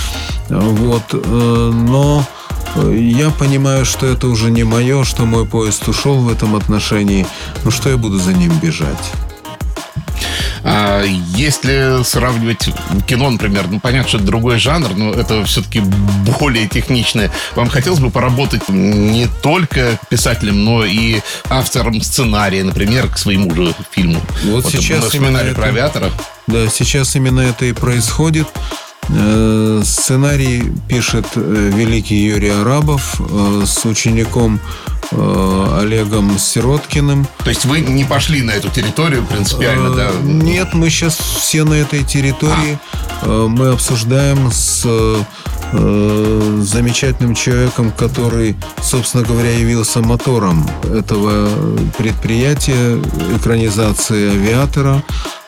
Вот. 0.48 1.12
Но 1.12 2.26
я 2.76 3.30
понимаю, 3.30 3.84
что 3.84 4.06
это 4.06 4.28
уже 4.28 4.50
не 4.50 4.64
мое, 4.64 5.04
что 5.04 5.24
мой 5.24 5.46
поезд 5.46 5.86
ушел 5.88 6.18
в 6.18 6.30
этом 6.30 6.56
отношении. 6.56 7.26
Ну 7.64 7.70
что 7.70 7.88
я 7.90 7.96
буду 7.96 8.18
за 8.18 8.32
ним 8.32 8.52
бежать? 8.60 9.12
А 10.64 11.02
если 11.02 12.02
сравнивать 12.04 12.68
кино, 13.06 13.30
например, 13.30 13.66
ну, 13.68 13.80
понятно, 13.80 14.08
что 14.08 14.18
это 14.18 14.26
другой 14.26 14.58
жанр, 14.58 14.94
но 14.94 15.12
это 15.12 15.44
все-таки 15.44 15.80
более 16.40 16.68
техничное. 16.68 17.30
Вам 17.54 17.68
хотелось 17.68 18.00
бы 18.00 18.10
поработать 18.10 18.68
не 18.68 19.28
только 19.42 19.98
писателем, 20.08 20.64
но 20.64 20.84
и 20.84 21.20
автором 21.48 22.00
сценария, 22.00 22.64
например, 22.64 23.08
к 23.08 23.18
своему 23.18 23.54
же 23.54 23.74
фильму? 23.90 24.20
Вот, 24.44 24.64
вот 24.64 24.72
сейчас 24.72 25.04
вспоминали 25.04 25.50
это... 25.50 25.60
про 25.60 25.68
авиатора. 25.68 26.10
Да, 26.46 26.68
сейчас 26.68 27.14
именно 27.16 27.40
это 27.40 27.64
и 27.64 27.72
происходит. 27.72 28.48
Э, 29.10 29.82
сценарий 29.84 30.72
пишет 30.88 31.26
э, 31.34 31.70
великий 31.74 32.16
Юрий 32.16 32.50
Арабов 32.50 33.20
э, 33.20 33.64
с 33.66 33.84
учеником 33.84 34.60
Олегом 35.10 36.38
Сироткиным. 36.38 37.26
То 37.44 37.50
есть 37.50 37.66
вы 37.66 37.80
не 37.80 38.04
пошли 38.04 38.40
на 38.40 38.52
эту 38.52 38.70
территорию 38.70 39.22
принципиально, 39.26 39.90
да? 39.90 40.10
Нет, 40.22 40.72
мы 40.72 40.88
сейчас 40.88 41.18
все 41.18 41.64
на 41.64 41.74
этой 41.74 42.02
территории. 42.02 42.78
А. 43.20 43.46
Мы 43.46 43.68
обсуждаем 43.68 44.50
с 44.50 44.86
замечательным 45.72 47.34
человеком, 47.34 47.92
который, 47.92 48.56
собственно 48.80 49.22
говоря, 49.22 49.50
явился 49.50 50.00
мотором 50.00 50.66
этого 50.84 51.48
предприятия 51.98 52.98
экранизации 53.36 54.30
авиатора. 54.30 55.02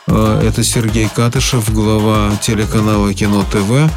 Э, 0.07 0.41
это 0.43 0.63
Сергей 0.63 1.09
Катышев, 1.13 1.73
глава 1.73 2.31
телеканала 2.41 3.13
Кино 3.13 3.43
ТВ. 3.51 3.91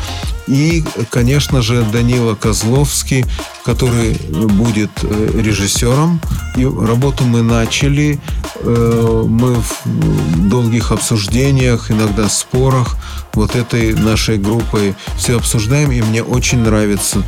И, 0.47 0.83
конечно 1.11 1.61
же, 1.61 1.83
Данила 1.92 2.35
Козловский, 2.35 3.27
который 3.64 4.14
будет 4.31 4.90
э, 5.03 5.31
режиссером. 5.35 6.21
И 6.57 6.64
работу 6.64 7.25
мы 7.25 7.42
начали. 7.42 8.18
Э, 8.61 9.25
мы 9.29 9.57
в 9.57 10.49
долгих 10.49 10.92
обсуждениях, 10.92 11.90
иногда 11.90 12.29
спорах 12.29 12.97
вот 13.35 13.57
этой 13.57 13.92
нашей 13.92 14.38
группой 14.38 14.94
все 15.18 15.37
обсуждаем. 15.37 15.92
И 15.92 16.01
мне 16.01 16.23
очень 16.23 16.61
нравится, 16.61 17.23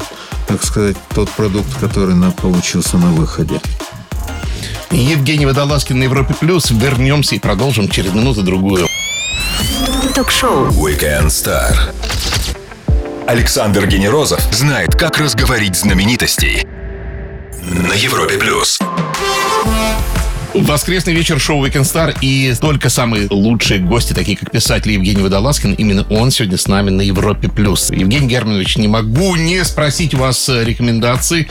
так 0.49 0.65
сказать, 0.65 0.97
тот 1.15 1.29
продукт, 1.31 1.75
который 1.79 2.17
получился 2.33 2.97
на 2.97 3.11
выходе. 3.11 3.61
Евгений 4.91 5.47
Водолазкин 5.47 5.99
на 5.99 6.05
Европе 6.05 6.35
Плюс. 6.35 6.71
Вернемся 6.71 7.37
и 7.37 7.39
продолжим 7.39 7.89
через 7.89 8.13
минуту-другую. 8.13 8.87
Ток-шоу 10.15 10.69
Weekend 10.69 11.27
Star. 11.27 11.75
Александр 13.27 13.87
Генерозов 13.87 14.41
знает, 14.53 14.97
как 14.97 15.19
разговорить 15.19 15.77
знаменитостей 15.77 16.67
на 17.63 17.93
Европе 17.95 18.37
Плюс. 18.37 18.81
Воскресный 20.53 21.15
вечер 21.15 21.39
шоу 21.39 21.65
Weekend 21.65 21.83
Star 21.83 22.17
и 22.21 22.53
только 22.61 22.89
самые 22.89 23.29
лучшие 23.31 23.79
гости, 23.79 24.13
такие 24.13 24.37
как 24.37 24.51
писатель 24.51 24.91
Евгений 24.91 25.23
Водолазкин. 25.23 25.75
Именно 25.75 26.05
он 26.11 26.33
сегодня 26.33 26.59
с 26.59 26.67
нами 26.67 26.91
на 26.91 27.03
Европе+. 27.03 27.49
плюс. 27.49 27.91
Евгений 27.91 28.27
Германович, 28.27 28.77
не 28.77 28.89
могу 28.89 29.37
не 29.37 29.65
спросить 29.65 30.13
вас 30.13 30.49
э, 30.49 30.65
рекомендаций 30.65 31.49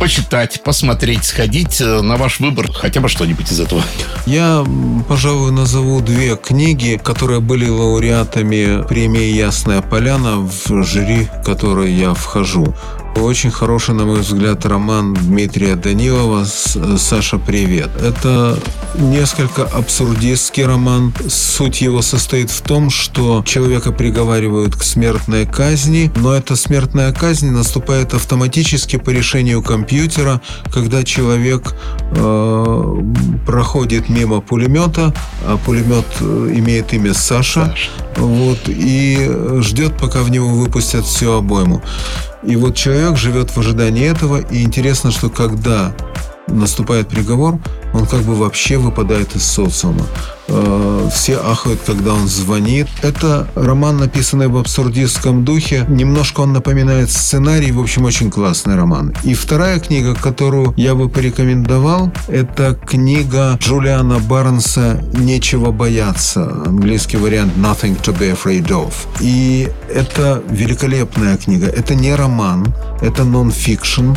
почитать, 0.00 0.62
посмотреть, 0.64 1.24
сходить 1.24 1.80
э, 1.80 2.00
на 2.00 2.16
ваш 2.16 2.40
выбор, 2.40 2.72
хотя 2.72 3.00
бы 3.00 3.08
что-нибудь 3.08 3.52
из 3.52 3.60
этого. 3.60 3.82
Я, 4.26 4.64
пожалуй, 5.08 5.52
назову 5.52 6.00
две 6.00 6.36
книги, 6.36 7.00
которые 7.02 7.40
были 7.40 7.68
лауреатами 7.68 8.84
премии 8.88 9.32
«Ясная 9.32 9.80
поляна» 9.80 10.38
в 10.38 10.82
жюри, 10.82 11.28
которой 11.44 11.92
я 11.92 12.14
вхожу. 12.14 12.74
Очень 13.16 13.50
хороший, 13.50 13.94
на 13.94 14.04
мой 14.06 14.20
взгляд, 14.20 14.64
роман 14.64 15.14
Дмитрия 15.14 15.76
Данилова 15.76 16.44
«Саша, 16.44 17.38
привет». 17.38 17.90
Это 18.00 18.58
несколько 18.98 19.64
абсурдистский 19.64 20.64
роман. 20.64 21.12
Суть 21.28 21.80
его 21.80 22.02
состоит 22.02 22.50
в 22.50 22.62
том, 22.62 22.88
что 22.88 23.42
человека 23.46 23.92
приговаривают 23.92 24.74
к 24.74 24.82
смертной 24.82 25.44
казни, 25.44 26.10
но 26.16 26.34
эта 26.34 26.56
смертная 26.56 27.12
казнь 27.12 27.50
наступает 27.50 28.14
автоматически 28.14 28.96
по 28.96 29.10
решению 29.10 29.62
компьютера, 29.62 30.40
когда 30.72 31.02
человек 31.04 31.74
э, 32.12 32.94
проходит 33.44 34.08
мимо 34.08 34.40
пулемета, 34.40 35.14
а 35.46 35.56
пулемет 35.58 36.06
э, 36.20 36.52
имеет 36.54 36.94
имя 36.94 37.12
Саша, 37.12 37.66
Саша. 37.66 37.90
Вот, 38.16 38.58
и 38.66 39.30
ждет, 39.60 39.96
пока 39.98 40.22
в 40.22 40.30
него 40.30 40.48
выпустят 40.48 41.04
всю 41.04 41.32
обойму. 41.32 41.82
И 42.42 42.56
вот 42.56 42.74
человек 42.74 43.16
живет 43.16 43.50
в 43.50 43.58
ожидании 43.58 44.10
этого, 44.10 44.40
и 44.40 44.62
интересно, 44.62 45.10
что 45.10 45.28
когда 45.28 45.92
наступает 46.50 47.08
приговор, 47.08 47.58
он 47.92 48.06
как 48.06 48.22
бы 48.22 48.34
вообще 48.34 48.76
выпадает 48.76 49.34
из 49.36 49.44
социума. 49.44 50.04
Э, 50.50 51.08
все 51.12 51.36
ахают, 51.36 51.80
когда 51.86 52.12
он 52.14 52.26
звонит. 52.26 52.88
Это 53.02 53.48
роман, 53.54 53.98
написанный 53.98 54.48
в 54.48 54.56
абсурдистском 54.56 55.44
духе. 55.44 55.86
Немножко 55.88 56.40
он 56.40 56.52
напоминает 56.52 57.10
сценарий. 57.10 57.72
В 57.72 57.80
общем, 57.80 58.04
очень 58.04 58.30
классный 58.30 58.76
роман. 58.76 59.14
И 59.24 59.34
вторая 59.34 59.78
книга, 59.78 60.14
которую 60.14 60.74
я 60.76 60.94
бы 60.94 61.08
порекомендовал, 61.08 62.12
это 62.28 62.74
книга 62.74 63.56
Джулиана 63.60 64.18
Барнса 64.18 65.02
«Нечего 65.12 65.70
бояться». 65.70 66.62
Английский 66.66 67.16
вариант 67.16 67.56
«Nothing 67.56 68.00
to 68.02 68.16
be 68.18 68.36
afraid 68.36 68.68
of». 68.68 68.92
И 69.20 69.68
это 69.88 70.42
великолепная 70.50 71.36
книга. 71.36 71.66
Это 71.66 71.94
не 71.94 72.14
роман, 72.14 72.74
это 73.00 73.24
нон-фикшн 73.24 74.14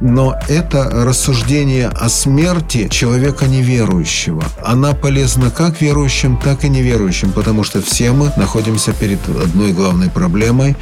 но 0.00 0.36
это 0.48 0.90
рассуждение 1.04 1.88
о 1.88 2.08
смерти 2.08 2.88
человека 2.88 3.46
неверующего. 3.46 4.42
Она 4.64 4.94
полезна 4.94 5.50
как 5.50 5.80
верующим, 5.80 6.36
так 6.36 6.64
и 6.64 6.68
неверующим, 6.68 7.32
потому 7.32 7.64
что 7.64 7.80
все 7.80 8.12
мы 8.12 8.32
находимся 8.36 8.92
перед 8.92 9.20
одной 9.28 9.72
главной 9.72 10.10
проблемой 10.10 10.76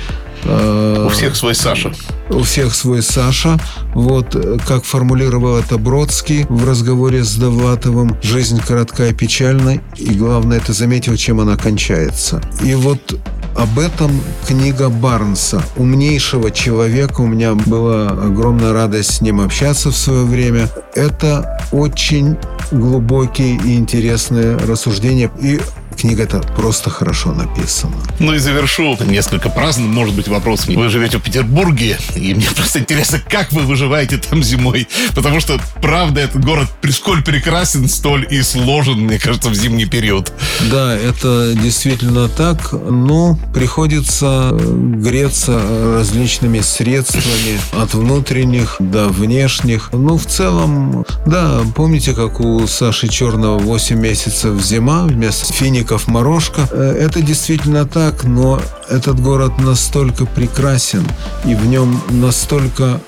у 0.47 1.09
всех 1.09 1.37
свой 1.37 1.55
Саша. 1.55 1.93
У 2.29 2.43
всех 2.43 2.75
свой 2.75 3.03
Саша. 3.03 3.59
Вот 3.95 4.37
как 4.67 4.85
формулировал 4.85 5.57
это 5.57 5.79
Бродский 5.79 6.45
в 6.49 6.69
разговоре 6.69 7.25
с 7.25 7.35
Довлатовым. 7.37 8.17
Жизнь 8.23 8.61
коротка 8.61 9.07
и 9.07 9.15
печальна, 9.15 9.81
и 9.97 10.15
главное, 10.15 10.59
это 10.59 10.73
заметил, 10.73 11.17
чем 11.17 11.41
она 11.41 11.57
кончается. 11.57 12.43
И 12.63 12.75
вот 12.75 13.19
об 13.55 13.79
этом 13.79 14.11
книга 14.47 14.89
Барнса, 14.89 15.63
умнейшего 15.77 16.51
человека. 16.51 17.21
У 17.21 17.27
меня 17.27 17.55
была 17.55 18.09
огромная 18.09 18.73
радость 18.73 19.17
с 19.17 19.21
ним 19.21 19.41
общаться 19.41 19.91
в 19.91 19.97
свое 19.97 20.25
время. 20.25 20.69
Это 20.95 21.61
очень 21.73 22.37
глубокие 22.71 23.57
и 23.65 23.77
интересные 23.77 24.57
рассуждения. 24.57 25.31
И 25.41 25.61
Книга 25.95 26.25
это 26.25 26.41
просто 26.41 26.91
хорошо 26.91 27.33
написана. 27.33 27.97
Ну 28.19 28.35
и 28.35 28.39
завершу 28.39 28.97
несколько 29.05 29.49
праздным, 29.49 29.93
может 29.93 30.15
быть, 30.15 30.29
вопросом. 30.29 30.75
Вы 30.75 30.89
живете 30.89 31.19
в 31.19 31.23
Петербурге, 31.23 31.99
и 32.15 32.35
мне 32.35 32.47
просто 32.55 32.81
интересно, 32.81 33.21
как 33.29 33.53
вы 33.53 33.63
выживаете 33.63 34.19
там 34.19 34.43
зимой. 34.43 34.89
Потому 35.15 35.41
что, 35.41 35.61
правда, 35.81 36.21
этот 36.21 36.45
город 36.45 36.69
сколь 36.91 37.23
прекрасен, 37.23 37.89
столь 37.89 38.27
и 38.31 38.43
сложен, 38.43 39.01
мне 39.01 39.19
кажется, 39.19 39.51
в 39.51 39.55
зимний 39.55 39.87
период. 39.87 40.33
Да, 40.71 40.95
это 40.95 41.55
действительно 41.55 42.29
так. 42.29 42.73
Но 42.73 43.39
приходится 43.53 44.51
греться 44.53 45.61
различными 45.97 46.61
средствами 46.61 47.59
от 47.73 47.95
внутренних 47.95 48.77
до 48.79 49.09
внешних. 49.09 49.91
Ну, 49.93 50.17
в 50.17 50.27
целом, 50.27 51.05
да, 51.27 51.61
помните, 51.75 52.15
как 52.15 52.41
у 52.41 52.67
Саши 52.67 53.09
Черного 53.09 53.59
8 53.59 53.99
месяцев 53.99 54.61
зима 54.63 55.05
вместо 55.05 55.53
финика 55.53 55.84
Новиков, 55.85 56.09
Морошка. 56.09 56.67
Э, 56.71 56.97
это 56.99 57.21
действительно 57.21 57.85
так, 57.85 58.25
но 58.25 58.59
этот 58.89 59.21
город 59.21 59.59
настолько 59.59 60.25
прекрасен, 60.25 61.07
и 61.45 61.55
в 61.55 61.67
нем 61.67 62.01
настолько 62.09 63.01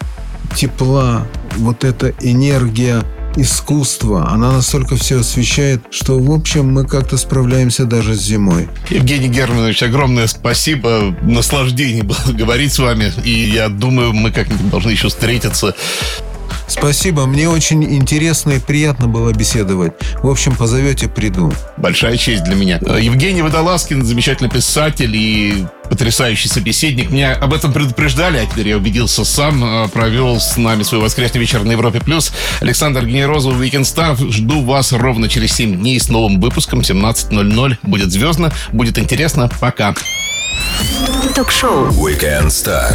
тепла, 0.54 1.26
вот 1.56 1.84
эта 1.84 2.12
энергия 2.20 3.02
искусства, 3.36 4.28
она 4.30 4.52
настолько 4.52 4.96
все 4.96 5.20
освещает, 5.20 5.82
что, 5.90 6.18
в 6.18 6.30
общем, 6.30 6.72
мы 6.72 6.86
как-то 6.86 7.16
справляемся 7.16 7.84
даже 7.84 8.14
с 8.14 8.20
зимой. 8.20 8.68
Евгений 8.90 9.28
Германович, 9.28 9.82
огромное 9.82 10.26
спасибо. 10.26 11.16
Наслаждение 11.22 12.02
было 12.02 12.32
говорить 12.32 12.72
с 12.72 12.78
вами. 12.78 13.12
И 13.24 13.30
я 13.30 13.68
думаю, 13.68 14.12
мы 14.12 14.32
как-нибудь 14.32 14.70
должны 14.70 14.90
еще 14.90 15.08
встретиться 15.08 15.74
Спасибо, 16.68 17.26
мне 17.26 17.48
очень 17.48 17.85
интересно 17.85 18.52
и 18.52 18.59
приятно 18.59 19.07
было 19.07 19.33
беседовать. 19.33 19.92
В 20.22 20.29
общем, 20.29 20.55
позовете, 20.57 21.09
приду. 21.09 21.52
Большая 21.76 22.16
честь 22.16 22.44
для 22.44 22.55
меня. 22.55 22.81
Э, 22.85 22.98
Евгений 23.00 23.42
Водолазкин, 23.42 24.05
замечательный 24.05 24.50
писатель 24.50 25.14
и 25.14 25.66
потрясающий 25.88 26.48
собеседник. 26.48 27.11
Меня 27.11 27.35
об 27.35 27.55
этом 27.55 27.72
предупреждали, 27.72 28.38
а 28.38 28.46
теперь 28.46 28.68
я 28.68 28.76
убедился 28.76 29.24
сам. 29.24 29.64
Э, 29.64 29.88
провел 29.88 30.40
с 30.40 30.57
нами 30.57 30.83
свой 30.83 31.00
воскресный 31.00 31.40
вечер 31.40 31.62
на 31.64 31.72
Европе+. 31.72 32.00
плюс. 32.00 32.33
Александр 32.61 33.07
Генерозов, 33.07 33.55
Weekend 33.55 33.83
Star. 33.83 34.16
Жду 34.31 34.62
вас 34.62 34.92
ровно 34.92 35.29
через 35.29 35.52
7 35.52 35.76
дней 35.76 36.00
с 36.00 36.09
новым 36.09 36.40
выпуском. 36.40 36.81
17.00. 36.81 37.79
Будет 37.83 38.11
звездно, 38.11 38.52
будет 38.72 38.98
интересно. 38.98 39.48
Пока. 39.61 39.94
Ток-шоу 41.35 41.88
Weekend 41.90 42.48
Star. 42.48 42.94